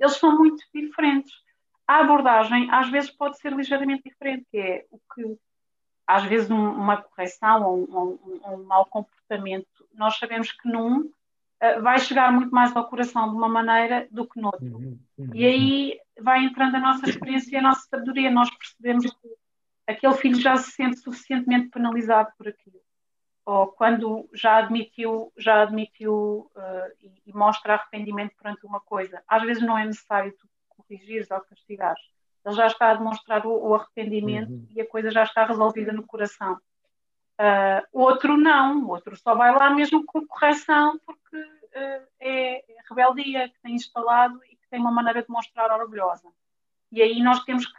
[0.00, 1.32] eles são muito diferentes.
[1.86, 5.38] A abordagem, às vezes, pode ser ligeiramente diferente, que é o que
[6.14, 11.02] às vezes um, uma correção ou um, um, um, mau comportamento, nós sabemos que num
[11.02, 14.66] uh, vai chegar muito mais ao coração de uma maneira do que no outro.
[14.66, 15.30] Uhum, uhum.
[15.34, 18.30] E aí vai entrando a nossa experiência e a nossa sabedoria.
[18.30, 19.28] Nós percebemos que
[19.86, 22.80] aquele filho já se sente suficientemente penalizado por aquilo.
[23.46, 29.22] Ou quando já admitiu, já admitiu uh, e, e, mostra arrependimento perante uma coisa.
[29.26, 32.02] Às vezes não é necessário tu corrigires ou castigares
[32.44, 34.66] ele já está a demonstrar o, o arrependimento uhum.
[34.70, 36.54] e a coisa já está resolvida no coração.
[37.38, 43.48] Uh, outro não, outro só vai lá mesmo com correção porque uh, é, é rebeldia
[43.48, 46.28] que tem instalado e que tem uma maneira de mostrar orgulhosa.
[46.92, 47.78] E aí nós temos que,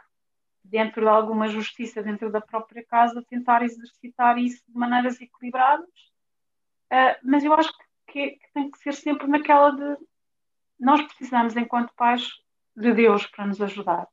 [0.64, 5.88] dentro de alguma justiça, dentro da própria casa, tentar exercitar isso de maneiras equilibradas.
[6.90, 7.72] Uh, mas eu acho
[8.06, 9.96] que, que tem que ser sempre naquela de
[10.78, 12.28] nós precisamos, enquanto pais,
[12.76, 14.08] de Deus para nos ajudar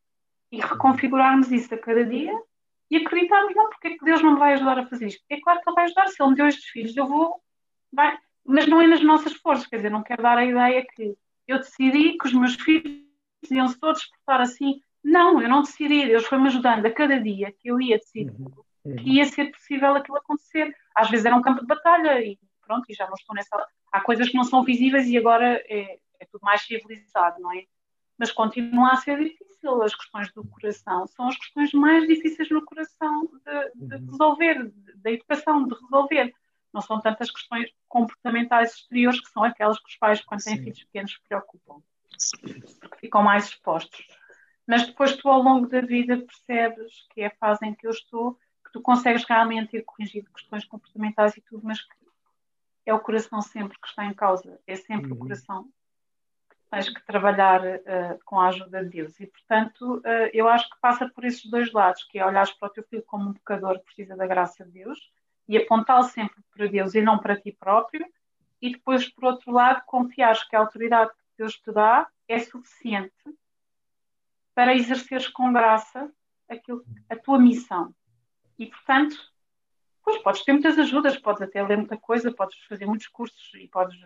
[0.52, 2.34] e reconfigurarmos isso a cada dia
[2.90, 5.24] e acreditarmos, não, porque é que Deus não me vai ajudar a fazer isto?
[5.30, 7.42] É claro que Ele vai ajudar, se Ele me deu estes filhos, eu vou,
[7.92, 11.16] vai, mas não é nas nossas forças, quer dizer, não quero dar a ideia que
[11.48, 13.04] eu decidi que os meus filhos
[13.52, 14.82] iam todos portar assim.
[15.04, 18.52] Não, eu não decidi, Deus foi-me ajudando a cada dia que eu ia decidir uhum,
[18.86, 18.96] uhum.
[18.96, 20.76] que ia ser possível aquilo acontecer.
[20.96, 23.68] Às vezes era um campo de batalha e pronto, e já não estou nessa.
[23.92, 27.64] Há coisas que não são visíveis e agora é, é tudo mais civilizado, não é?
[28.20, 32.64] Mas continua a ser difícil as questões do coração são as questões mais difíceis no
[32.66, 34.12] coração de, de uhum.
[34.12, 36.34] resolver, da educação, de resolver.
[36.74, 40.64] Não são tantas questões comportamentais exteriores que são aquelas que os pais, quando têm Sim.
[40.64, 41.82] filhos pequenos, se preocupam,
[42.80, 44.06] porque ficam mais expostos.
[44.68, 47.92] Mas depois tu, ao longo da vida, percebes que é a fase em que eu
[47.92, 51.96] estou, que tu consegues realmente ir corrigindo questões comportamentais e tudo, mas que
[52.86, 55.18] é o coração sempre que está em causa, é sempre uhum.
[55.18, 55.70] o coração
[56.70, 59.20] tens que trabalhar uh, com a ajuda de Deus.
[59.20, 62.68] E, portanto, uh, eu acho que passa por esses dois lados, que é olhar para
[62.68, 65.12] o teu filho como um pecador que precisa da graça de Deus
[65.48, 68.06] e apontá-lo sempre para Deus e não para ti próprio,
[68.62, 73.12] e depois, por outro lado, confiares que a autoridade que Deus te dá é suficiente
[74.54, 76.12] para exerceres com graça
[76.48, 77.96] aquilo, a tua missão.
[78.60, 79.16] E, portanto,
[80.04, 83.68] pois podes ter muitas ajudas, podes até ler muita coisa, podes fazer muitos cursos e
[83.68, 83.98] podes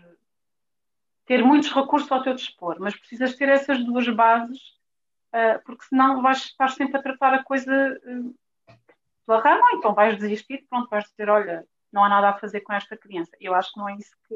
[1.25, 4.59] ter muitos recursos ao teu dispor, mas precisas ter essas duas bases,
[5.33, 7.71] uh, porque senão vais estar sempre a tratar a coisa
[8.05, 8.35] uh,
[9.25, 12.73] pela rama, então vais desistir, pronto, vais dizer, olha, não há nada a fazer com
[12.73, 13.31] esta criança.
[13.39, 14.35] Eu acho que não é isso que,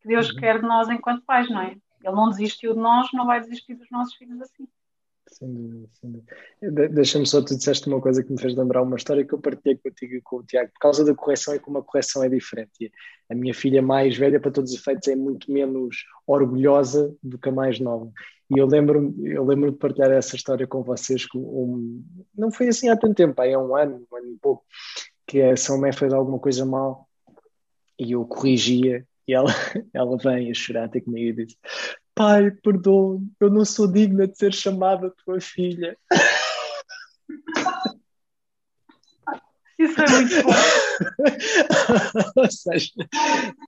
[0.00, 0.36] que Deus uhum.
[0.38, 1.76] quer de nós enquanto pais, não é?
[2.02, 4.68] Ele não desistiu de nós, não vai desistir dos nossos filhos assim.
[5.28, 6.88] Sem dúvida, sem dúvida.
[6.88, 9.76] Deixa-me só, tu disseste uma coisa que me fez lembrar uma história que eu partilhei
[9.76, 12.92] contigo e com o Tiago, por causa da correção e como a correção é diferente.
[13.28, 17.48] A minha filha mais velha, para todos os efeitos, é muito menos orgulhosa do que
[17.48, 18.10] a mais nova.
[18.48, 22.04] E eu lembro eu lembro de partilhar essa história com vocês, que um,
[22.36, 24.64] não foi assim há tanto tempo, há um ano, um ano e pouco,
[25.26, 27.08] que a São Mé fez alguma coisa mal
[27.98, 29.50] e eu corrigia e ela,
[29.92, 31.56] ela vem a chorar até comigo e diz
[32.16, 35.98] Pai, perdoa eu não sou digna de ser chamada tua filha.
[39.78, 40.52] Isso é muito bom.
[42.40, 42.90] Ou seja,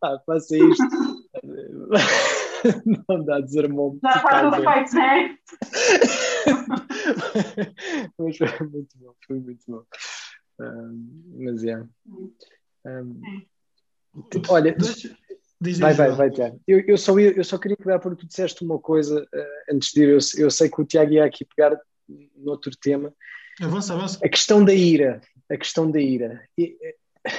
[0.01, 0.82] pá, faça isto.
[3.07, 4.01] Não dá desarmou-me.
[4.03, 5.38] Já está tudo feito, não é?
[8.18, 9.84] Mas foi muito bom, foi muito bom.
[10.59, 11.84] Um, mas é.
[12.86, 13.20] Um,
[14.49, 14.74] olha,
[15.61, 16.61] Diz, vai, vai, vai, Tiago.
[16.66, 20.02] Eu, eu, só, eu só queria pegar porque tu disseste uma coisa uh, antes de
[20.02, 20.09] ir.
[20.09, 21.76] Eu, eu, sei que o Tiago ia aqui pegar
[22.36, 23.12] noutro tema.
[23.61, 24.18] Avança, avança.
[24.24, 25.20] A questão da ira.
[25.50, 26.40] A questão da ira.
[26.56, 26.76] E,
[27.26, 27.30] uh,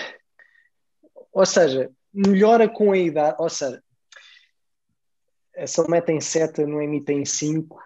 [1.32, 3.38] ou seja, melhora com a idade.
[3.40, 3.82] Ou seja,
[5.56, 7.78] a Salomé tem 7, a Noemi tem 5.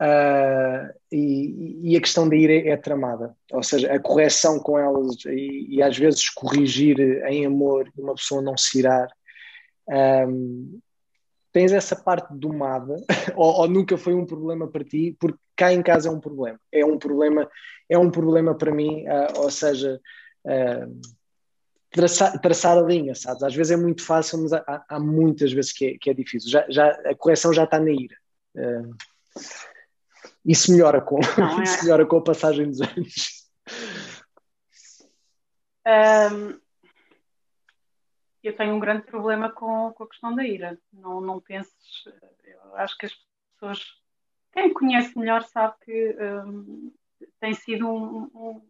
[0.00, 4.78] Uh, e, e, a questão da ira é, é tramada, ou seja, a correção com
[4.78, 9.08] elas e, e às vezes corrigir em amor uma pessoa não se irar
[9.88, 10.80] um,
[11.52, 12.96] tens essa parte domada
[13.36, 16.60] ou, ou, nunca foi um problema para ti porque cá em casa é um problema.
[16.70, 17.48] É um problema
[17.88, 20.00] é um problema para mim uh, ou seja
[20.44, 21.00] uh,
[21.90, 23.42] traçar, traçar, a linha sabes?
[23.42, 26.50] Às vezes é muito fácil mas há, há muitas vezes que é, que é, difícil.
[26.50, 28.16] Já, já a correção já está na ira.
[28.56, 28.94] Uh,
[30.44, 31.62] isso melhora com Não, é...
[31.62, 33.46] isso melhora com a passagem dos anos.
[35.86, 36.65] Um
[38.46, 40.78] eu tenho um grande problema com, com a questão da ira.
[40.92, 42.04] Não, não penses,
[42.44, 43.12] eu acho que as
[43.52, 43.84] pessoas,
[44.52, 46.92] quem me conhece melhor sabe que um,
[47.40, 48.62] tem sido um, um,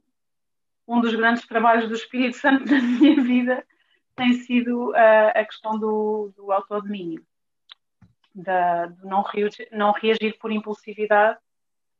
[0.88, 3.66] um, dos grandes trabalhos do Espírito Santo da minha vida,
[4.14, 7.24] tem sido uh, a questão do, do autodomínio,
[8.34, 11.38] da, de não reagir, não reagir por impulsividade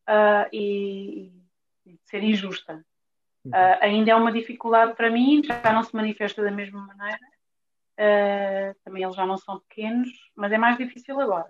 [0.09, 1.33] uh, e,
[1.85, 2.85] e ser injusta.
[3.47, 7.36] Uh, ainda é uma dificuldade para mim, já não se manifesta da mesma maneira,
[7.99, 11.49] Uh, também eles já não são pequenos, mas é mais difícil agora.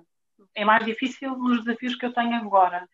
[0.55, 2.89] É mais difícil nos desafios que eu tenho agora.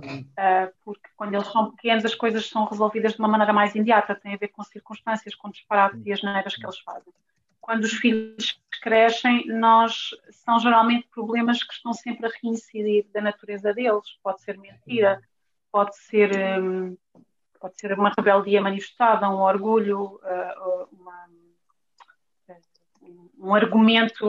[0.00, 4.14] Uh, porque quando eles são pequenos as coisas são resolvidas de uma maneira mais imediata,
[4.14, 7.12] tem a ver com circunstâncias, com disparates e as neiras que eles fazem.
[7.60, 13.74] Quando os filhos crescem, nós são geralmente problemas que estão sempre a reincidir da natureza
[13.74, 14.18] deles.
[14.22, 15.20] Pode ser mentira,
[15.70, 16.30] pode ser,
[16.60, 16.96] um,
[17.60, 21.28] pode ser uma rebeldia manifestada, um orgulho, uh, uma
[23.38, 24.26] um argumento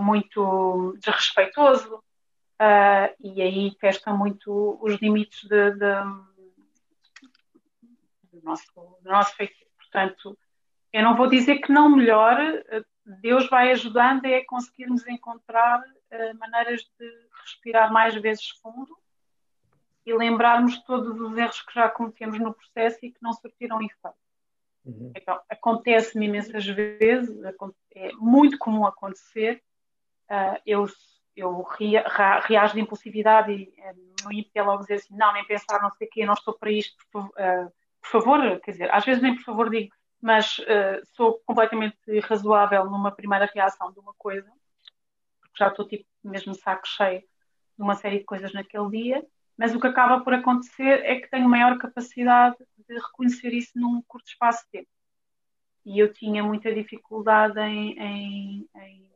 [0.00, 5.78] muito desrespeitoso uh, e aí testam muito os limites de, de,
[8.32, 8.64] do, nosso,
[9.02, 9.70] do nosso feitiço.
[9.78, 10.38] Portanto,
[10.92, 12.64] eu não vou dizer que não melhore,
[13.04, 18.96] Deus vai ajudando é conseguirmos encontrar uh, maneiras de respirar mais vezes fundo
[20.04, 24.19] e lembrarmos todos os erros que já cometemos no processo e que não surtiram efeito.
[24.84, 25.12] Uhum.
[25.14, 27.36] Então, acontece-me imensas vezes,
[27.94, 29.62] é muito comum acontecer,
[30.30, 30.86] uh, eu,
[31.36, 32.04] eu rea,
[32.42, 36.06] reajo de impulsividade e uh, no ímpeto logo dizer assim, não, nem pensar, não sei
[36.06, 39.34] o quê, não estou para isto, por, uh, por, favor, quer dizer, às vezes nem
[39.34, 44.50] por favor digo, mas uh, sou completamente razoável numa primeira reação de uma coisa,
[45.40, 49.26] porque já estou tipo mesmo saco cheio de uma série de coisas naquele dia,
[49.60, 52.56] mas o que acaba por acontecer é que tenho maior capacidade
[52.88, 54.88] de reconhecer isso num curto espaço de tempo.
[55.84, 59.10] E eu tinha muita dificuldade em, em, em,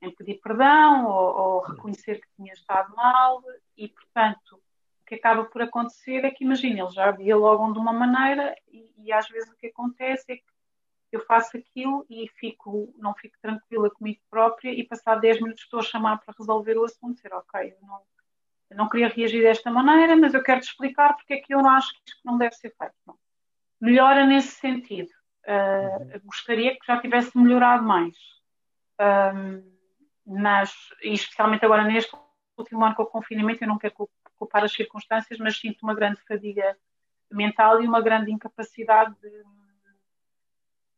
[0.00, 3.42] em pedir perdão ou, ou, reconhecer que tinha estado mal,
[3.76, 4.62] e portanto,
[5.00, 8.94] o que acaba por acontecer é que, imagina, eles já dialogam de uma maneira, e,
[8.96, 10.44] e às vezes o que acontece é que
[11.10, 15.80] eu faço aquilo e fico, não fico tranquila comigo própria, e passar 10 minutos estou
[15.80, 18.00] a chamar para resolver o assunto, dizer, ok, eu não
[18.72, 21.58] eu não queria reagir desta maneira, mas eu quero te explicar porque é que eu
[21.62, 22.94] não acho que isto não deve ser feito.
[23.06, 23.14] Não.
[23.80, 25.10] Melhora nesse sentido.
[25.44, 28.16] Uh, gostaria que já tivesse melhorado mais.
[29.34, 29.62] Um,
[30.26, 32.16] mas, e especialmente agora neste
[32.56, 34.08] último ano com o confinamento, eu não quero
[34.38, 36.76] culpar as circunstâncias, mas sinto uma grande fadiga
[37.30, 39.42] mental e uma grande incapacidade de,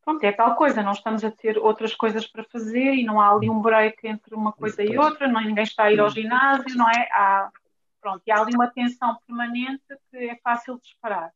[0.05, 3.31] pronto, é tal coisa, não estamos a ter outras coisas para fazer e não há
[3.31, 6.77] ali um break entre uma coisa e outra, não, ninguém está a ir ao ginásio,
[6.77, 7.09] não é?
[7.13, 7.51] Há,
[8.05, 11.33] pronto, e há ali uma tensão permanente que é fácil de disparar.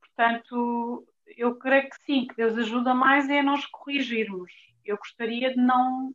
[0.00, 1.04] Portanto,
[1.36, 4.52] eu creio que sim, que Deus ajuda mais é nós corrigirmos.
[4.84, 6.14] Eu gostaria de não.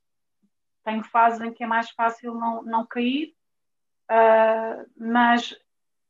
[0.86, 3.36] Tenho fases em que é mais fácil não, não cair,
[4.10, 5.54] uh, mas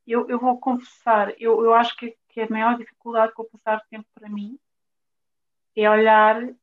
[0.06, 3.84] eu, eu vou confessar, eu, eu acho que, que a maior dificuldade com o passar
[3.90, 4.56] tempo para mim
[5.76, 6.56] é olhar uh,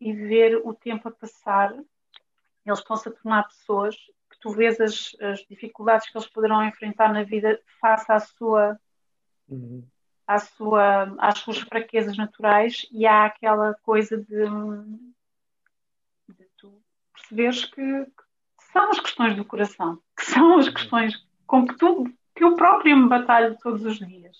[0.00, 1.72] e ver o tempo a passar.
[2.64, 3.96] Eles estão-se a tornar pessoas
[4.38, 8.78] que tu vês as, as, dificuldades que eles poderão enfrentar na vida face à sua,
[9.48, 9.84] uhum.
[10.26, 14.44] à sua, às suas fraquezas naturais e há aquela coisa de,
[16.28, 16.80] de tu
[17.12, 21.14] perceberes que, que são as questões do coração, que são as questões
[21.46, 24.36] com que tu que eu próprio me batalho todos os dias.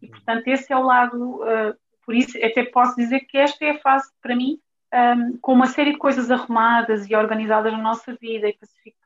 [0.00, 3.70] E, portanto, esse é o lado uh, por isso, até posso dizer que esta é
[3.70, 4.58] a fase, para mim,
[4.92, 9.03] um, com uma série de coisas arrumadas e organizadas na nossa vida e pacificadas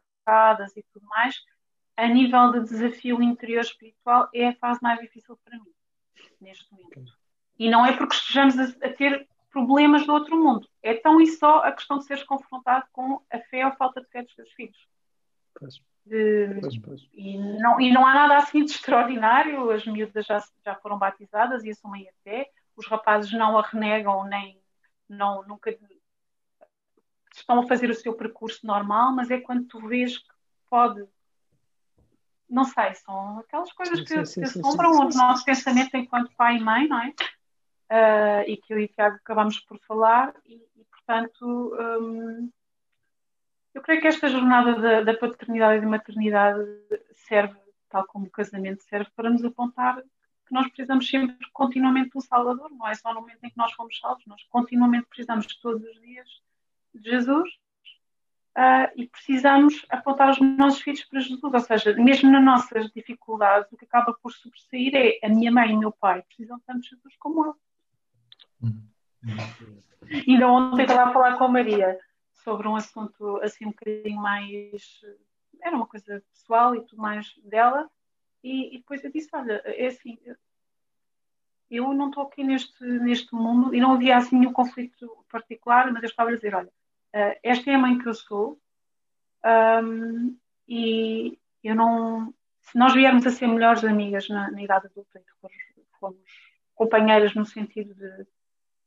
[0.77, 1.37] e tudo mais,
[1.97, 5.73] a nível de desafio interior espiritual, é a fase mais difícil para mim,
[6.41, 7.13] neste momento.
[7.59, 11.27] E não é porque estejamos a, a ter problemas do outro mundo, é tão e
[11.27, 14.53] só a questão de seres confrontado com a fé ou falta de fé dos teus
[14.53, 14.79] filhos.
[16.07, 17.09] De, pois, pois.
[17.13, 21.65] E, não, e não há nada assim de extraordinário, as miúdas já, já foram batizadas
[21.65, 24.59] e assumem a fé, os rapazes não a renegam nem
[25.09, 25.73] não nunca
[27.41, 30.35] estão a fazer o seu percurso normal, mas é quando tu vês que
[30.69, 31.07] pode
[32.49, 36.89] não sei, são aquelas coisas que, sim, assombram o nosso pensamento enquanto pai e mãe,
[36.89, 37.09] não é?
[37.91, 42.51] Uh, e que eu e o Tiago acabamos por falar, e, e portanto, um,
[43.75, 46.65] eu creio que esta jornada da, da paternidade e da maternidade
[47.29, 47.57] serve,
[47.89, 52.71] tal como o casamento serve, para nos apontar que nós precisamos sempre continuamente do Salvador,
[52.71, 56.01] não é só no momento em que nós fomos salvos, nós continuamente precisamos todos os
[56.01, 56.29] dias
[56.99, 57.49] de Jesus
[58.59, 63.71] uh, e precisamos apontar os nossos filhos para Jesus, ou seja, mesmo nas nossas dificuldades,
[63.73, 66.81] o que acaba por sobressair é a minha mãe e o meu pai precisam tanto
[66.81, 67.57] de Jesus como eu.
[68.63, 68.83] Uhum.
[70.27, 71.99] Ainda ontem estava a falar com a Maria
[72.33, 75.01] sobre um assunto assim um bocadinho mais.
[75.63, 77.91] Era uma coisa pessoal e tudo mais dela,
[78.43, 80.19] e, e depois eu disse: Olha, é assim,
[81.71, 86.03] eu não estou aqui neste, neste mundo e não havia assim nenhum conflito particular, mas
[86.03, 86.73] eu estava a dizer: Olha,
[87.15, 88.61] uh, esta é a mãe que eu sou
[89.83, 90.37] um,
[90.69, 92.35] e eu não.
[92.63, 95.57] Se nós viermos a ser melhores amigas na, na idade adulta e fomos,
[95.99, 96.21] fomos
[96.75, 98.27] companheiras no sentido de,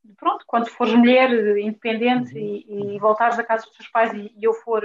[0.04, 4.32] de, pronto, quando fores mulher independente e, e voltares a casa dos teus pais e,
[4.38, 4.84] e eu for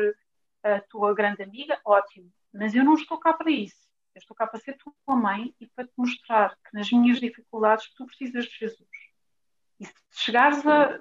[0.62, 2.32] a tua grande amiga, ótimo.
[2.54, 5.66] Mas eu não estou cá para isso eu estou cá para ser tua mãe e
[5.66, 8.88] para te mostrar que nas minhas dificuldades tu precisas de Jesus.
[9.78, 10.98] E se chegares a,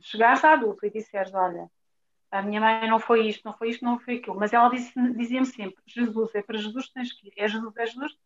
[0.00, 1.70] chegares à adulta e disseres, olha,
[2.30, 5.46] a minha mãe não foi isto, não foi isto, não foi aquilo, mas ela dizia-me
[5.46, 8.18] sempre, Jesus, é para Jesus que tens que ir, é Jesus, é Jesus.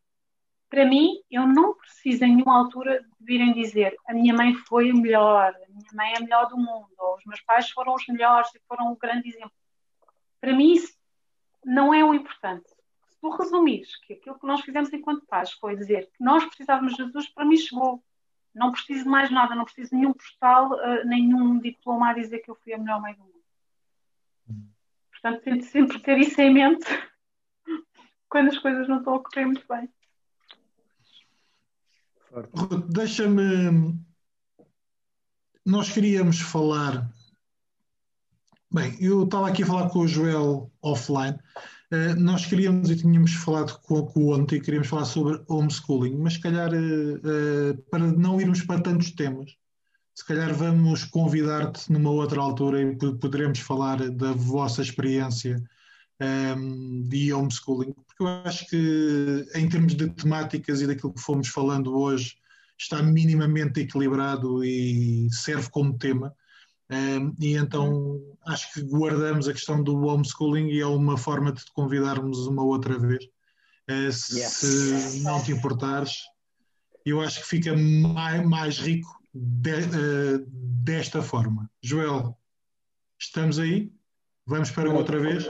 [0.68, 4.90] Para mim, eu não preciso em nenhuma altura de virem dizer a minha mãe foi
[4.90, 7.94] a melhor, a minha mãe é a melhor do mundo, ou os meus pais foram
[7.94, 9.52] os melhores e foram um grande exemplo.
[10.40, 10.96] Para mim, isso
[11.64, 12.64] não é o importante
[13.22, 17.04] tu resumires que aquilo que nós fizemos enquanto pais foi dizer que nós precisávamos de
[17.04, 18.02] Jesus, para mim chegou.
[18.54, 22.40] Não preciso de mais nada, não preciso de nenhum postal, uh, nenhum diploma a dizer
[22.40, 23.32] que eu fui a melhor mãe do mundo.
[25.10, 26.84] Portanto, tento sempre ter isso em mente
[28.28, 29.88] quando as coisas não estão a correr muito bem.
[32.88, 33.94] Deixa-me.
[35.64, 37.08] Nós queríamos falar.
[38.72, 41.38] Bem, eu estava aqui a falar com o Joel offline
[41.92, 46.32] Uh, nós queríamos e tínhamos falado com, com o ontem, queríamos falar sobre homeschooling, mas
[46.32, 49.58] se calhar uh, uh, para não irmos para tantos temas,
[50.14, 55.62] se calhar vamos convidar-te numa outra altura e poderemos falar da vossa experiência
[56.18, 61.20] um, ehm, de homeschooling, porque eu acho que em termos de temáticas e daquilo que
[61.20, 62.38] fomos falando hoje,
[62.78, 66.34] está minimamente equilibrado e serve como tema.
[66.92, 71.64] Um, e então acho que guardamos a questão do homeschooling e é uma forma de
[71.64, 73.24] te convidarmos uma outra vez.
[73.90, 75.22] Uh, se yes.
[75.22, 76.18] não te importares,
[77.06, 80.46] eu acho que fica mais, mais rico de, uh,
[80.84, 81.70] desta forma.
[81.82, 82.36] Joel,
[83.18, 83.90] estamos aí?
[84.46, 85.48] Vamos para outra vez?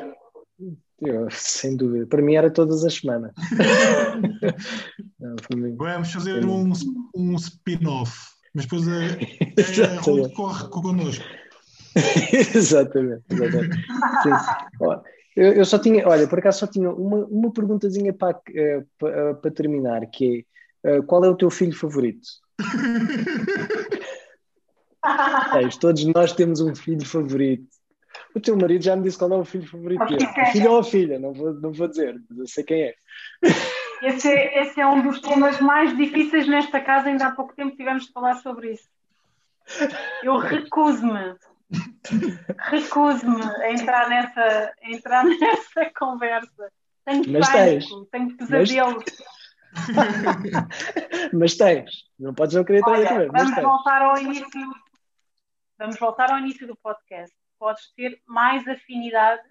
[1.00, 2.06] Eu, sem dúvida.
[2.06, 3.32] Para mim era todas as semanas.
[5.76, 6.72] Vamos fazer um,
[7.16, 11.24] um spin-off mas depois a, a, a Ruth corre connosco.
[12.54, 13.76] exatamente, exatamente.
[14.22, 14.30] Sim.
[15.34, 19.34] Eu, eu, só tinha, olha, por acaso só tinha uma, uma perguntazinha para, uh, para,
[19.34, 20.46] para terminar, que
[20.84, 22.28] é uh, qual é o teu filho favorito?
[25.52, 27.66] Tens, todos nós temos um filho favorito.
[28.34, 30.24] O teu marido já me disse qual é o filho favorito dele.
[30.24, 32.94] A filha ou a filha, não vou, não vou dizer, mas eu sei quem é.
[34.02, 34.62] Esse, é.
[34.62, 38.12] esse é um dos temas mais difíceis nesta casa, ainda há pouco tempo tivemos de
[38.12, 38.88] falar sobre isso.
[40.24, 41.36] Eu recuso-me,
[42.58, 46.72] recuso-me a entrar nessa, a entrar nessa conversa.
[47.04, 49.04] Tenho Mas pânico, tenho pesadelos.
[51.32, 54.46] Mas tens, não podes não querer entrar Olha, vamos voltar ao início.
[55.78, 57.34] Vamos voltar ao início do podcast.
[57.58, 59.46] Podes ter mais afinidades,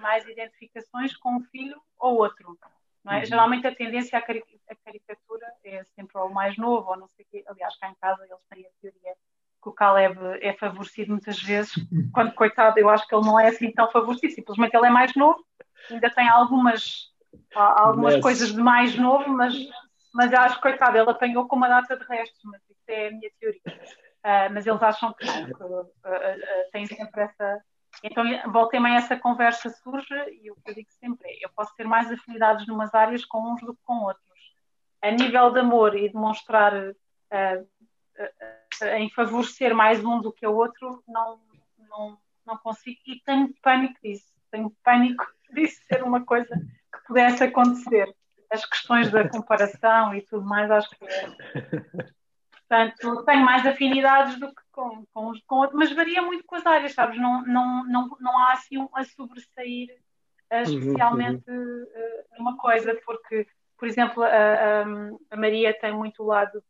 [0.00, 2.56] mais identificações com um filho ou outro.
[3.12, 3.18] É?
[3.18, 3.24] Uhum.
[3.26, 7.44] Geralmente a tendência à caricatura é sempre o mais novo, ou não sei o quê.
[7.46, 9.14] Aliás, cá em casa eles têm a teoria
[9.62, 11.72] que o Caleb é favorecido muitas vezes,
[12.14, 15.14] quando, coitado, eu acho que ele não é assim tão favorecido, simplesmente ele é mais
[15.16, 15.44] novo,
[15.90, 17.12] ainda tem algumas,
[17.54, 19.54] algumas coisas de mais novo, mas,
[20.14, 23.08] mas eu acho que, coitado, ele apanhou com uma data de restos, mas isso é
[23.08, 23.60] a minha teoria.
[24.26, 27.60] Uh, mas eles acham que que uh, uh, tem sempre essa.
[28.02, 31.74] Então, voltei a essa conversa surge e o que eu digo sempre é: eu posso
[31.74, 34.24] ter mais afinidades numas áreas com uns do que com outros.
[35.02, 36.72] A nível de amor e demonstrar
[38.98, 41.40] em favorecer mais um do que o outro, não,
[41.88, 42.98] não, não consigo.
[43.06, 44.32] E tenho pânico disso.
[44.50, 48.14] Tenho pânico disso ser uma coisa que pudesse acontecer.
[48.50, 51.30] As questões da comparação e tudo mais, acho que é.
[52.68, 56.66] Portanto, tenho mais afinidades do que com, com, com outros, mas varia muito com as
[56.66, 57.18] áreas, sabes?
[57.18, 59.88] Não, não, não, não há assim um a sobressair
[60.52, 63.46] uh, especialmente uh, uma coisa, porque,
[63.78, 64.82] por exemplo, a, a,
[65.30, 66.62] a Maria tem muito o lado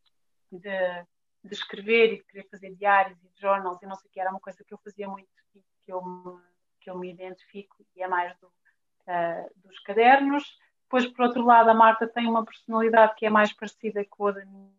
[0.52, 1.04] de
[1.46, 4.30] de escrever e de querer fazer diários e journals e não sei o que, era
[4.30, 6.40] uma coisa que eu fazia muito e que eu me,
[6.80, 10.44] que eu me identifico e é mais do, uh, dos cadernos.
[10.82, 14.32] Depois, por outro lado, a Marta tem uma personalidade que é mais parecida com a
[14.32, 14.75] da minha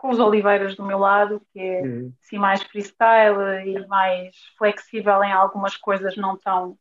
[0.00, 2.12] com os oliveiras do meu lado, que é uhum.
[2.22, 6.78] assim, mais freestyle e mais flexível em algumas coisas não tão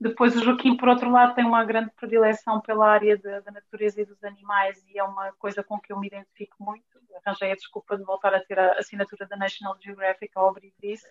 [0.00, 4.00] depois o Joaquim, por outro lado, tem uma grande predileção pela área da, da natureza
[4.00, 6.84] e dos animais e é uma coisa com que eu me identifico muito.
[7.26, 11.04] Arranjei a desculpa de voltar a ter a assinatura da National Geographic ao abrir disso.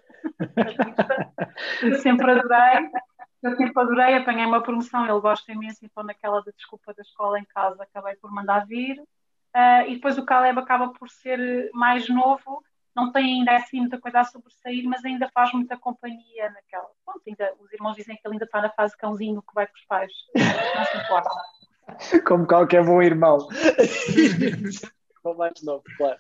[1.83, 2.89] eu sempre adorei.
[3.43, 7.37] Eu sempre adorei, apanhei uma promoção, ele gosta imenso, então naquela da desculpa da escola
[7.37, 8.97] em casa acabei por mandar vir.
[9.57, 12.63] Uh, e depois o Caleb acaba por ser mais novo
[12.97, 16.89] não tem ainda assim muita coisa a sobressair, mas ainda faz muita companhia naquela.
[17.05, 19.75] Pronto, ainda, os irmãos dizem que ele ainda está na fase cãozinho que vai com
[19.75, 20.11] os pais.
[20.35, 21.29] Não se importa.
[22.27, 23.37] Como qualquer bom irmão.
[25.21, 26.17] Com mais novo, claro.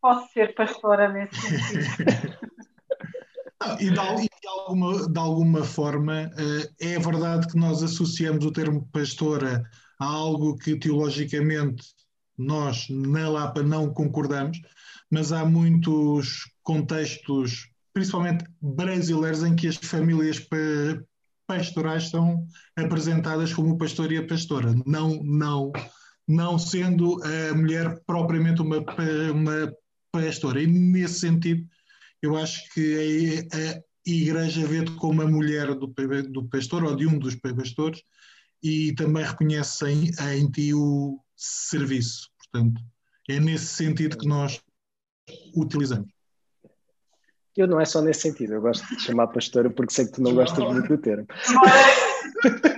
[0.00, 2.38] posso ser pastora nesse sentido.
[3.80, 8.88] e, de, de, alguma, de alguma forma, eh, é verdade que nós associamos o termo
[8.92, 9.68] pastora
[9.98, 11.84] a algo que teologicamente
[12.38, 14.60] nós na Lapa não concordamos,
[15.10, 20.40] mas há muitos contextos, principalmente brasileiros, em que as famílias
[21.46, 22.46] pastorais são
[22.76, 24.74] apresentadas como pastor e a pastora.
[24.84, 25.72] Não, não,
[26.26, 28.78] não sendo a mulher propriamente uma,
[29.32, 29.72] uma
[30.10, 30.62] pastora.
[30.62, 31.66] E nesse sentido,
[32.20, 35.86] eu acho que a, a igreja vê-te como a mulher do,
[36.30, 38.02] do pastor ou de um dos pastores
[38.62, 42.28] e também reconhece em, em ti o serviço.
[42.38, 42.80] Portanto,
[43.28, 44.60] é nesse sentido que nós
[45.54, 46.08] utilizamos.
[47.56, 50.22] Eu não é só nesse sentido, eu gosto de chamar pastora porque sei que tu
[50.22, 51.26] não gostas muito do termo.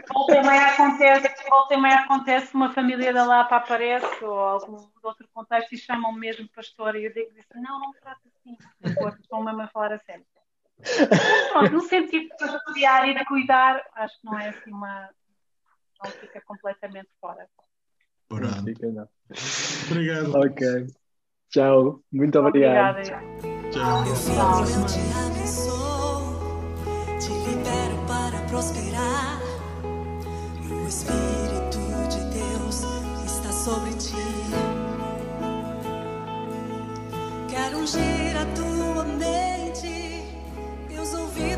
[0.09, 4.87] Volta e meia acontece, volta e meia acontece uma família da Lapa aparece ou algum
[5.03, 8.57] outro contexto e chamam mesmo pastor e eu digo assim, não, não trata assim,
[9.21, 10.25] estão mesmo a falar a sério.
[11.53, 15.11] Pronto, no sentido de cuidar e de cuidar, acho que não é assim uma.
[16.05, 17.49] não fica completamente fora.
[18.31, 19.09] Não fica, não.
[19.91, 20.37] Obrigado.
[20.37, 20.87] Ok.
[21.51, 22.01] Tchau.
[22.13, 22.99] Muito obrigado.
[22.99, 23.29] Obrigada.
[23.71, 24.05] Tchau.
[24.07, 24.15] Eu
[24.87, 26.39] te abençoo,
[27.19, 29.41] te libero para prosperar.
[30.63, 32.85] E o Espírito de Deus
[33.25, 34.17] está sobre ti.
[37.49, 40.25] Quero ungir a tua mente,
[40.89, 41.49] meus ouvidos.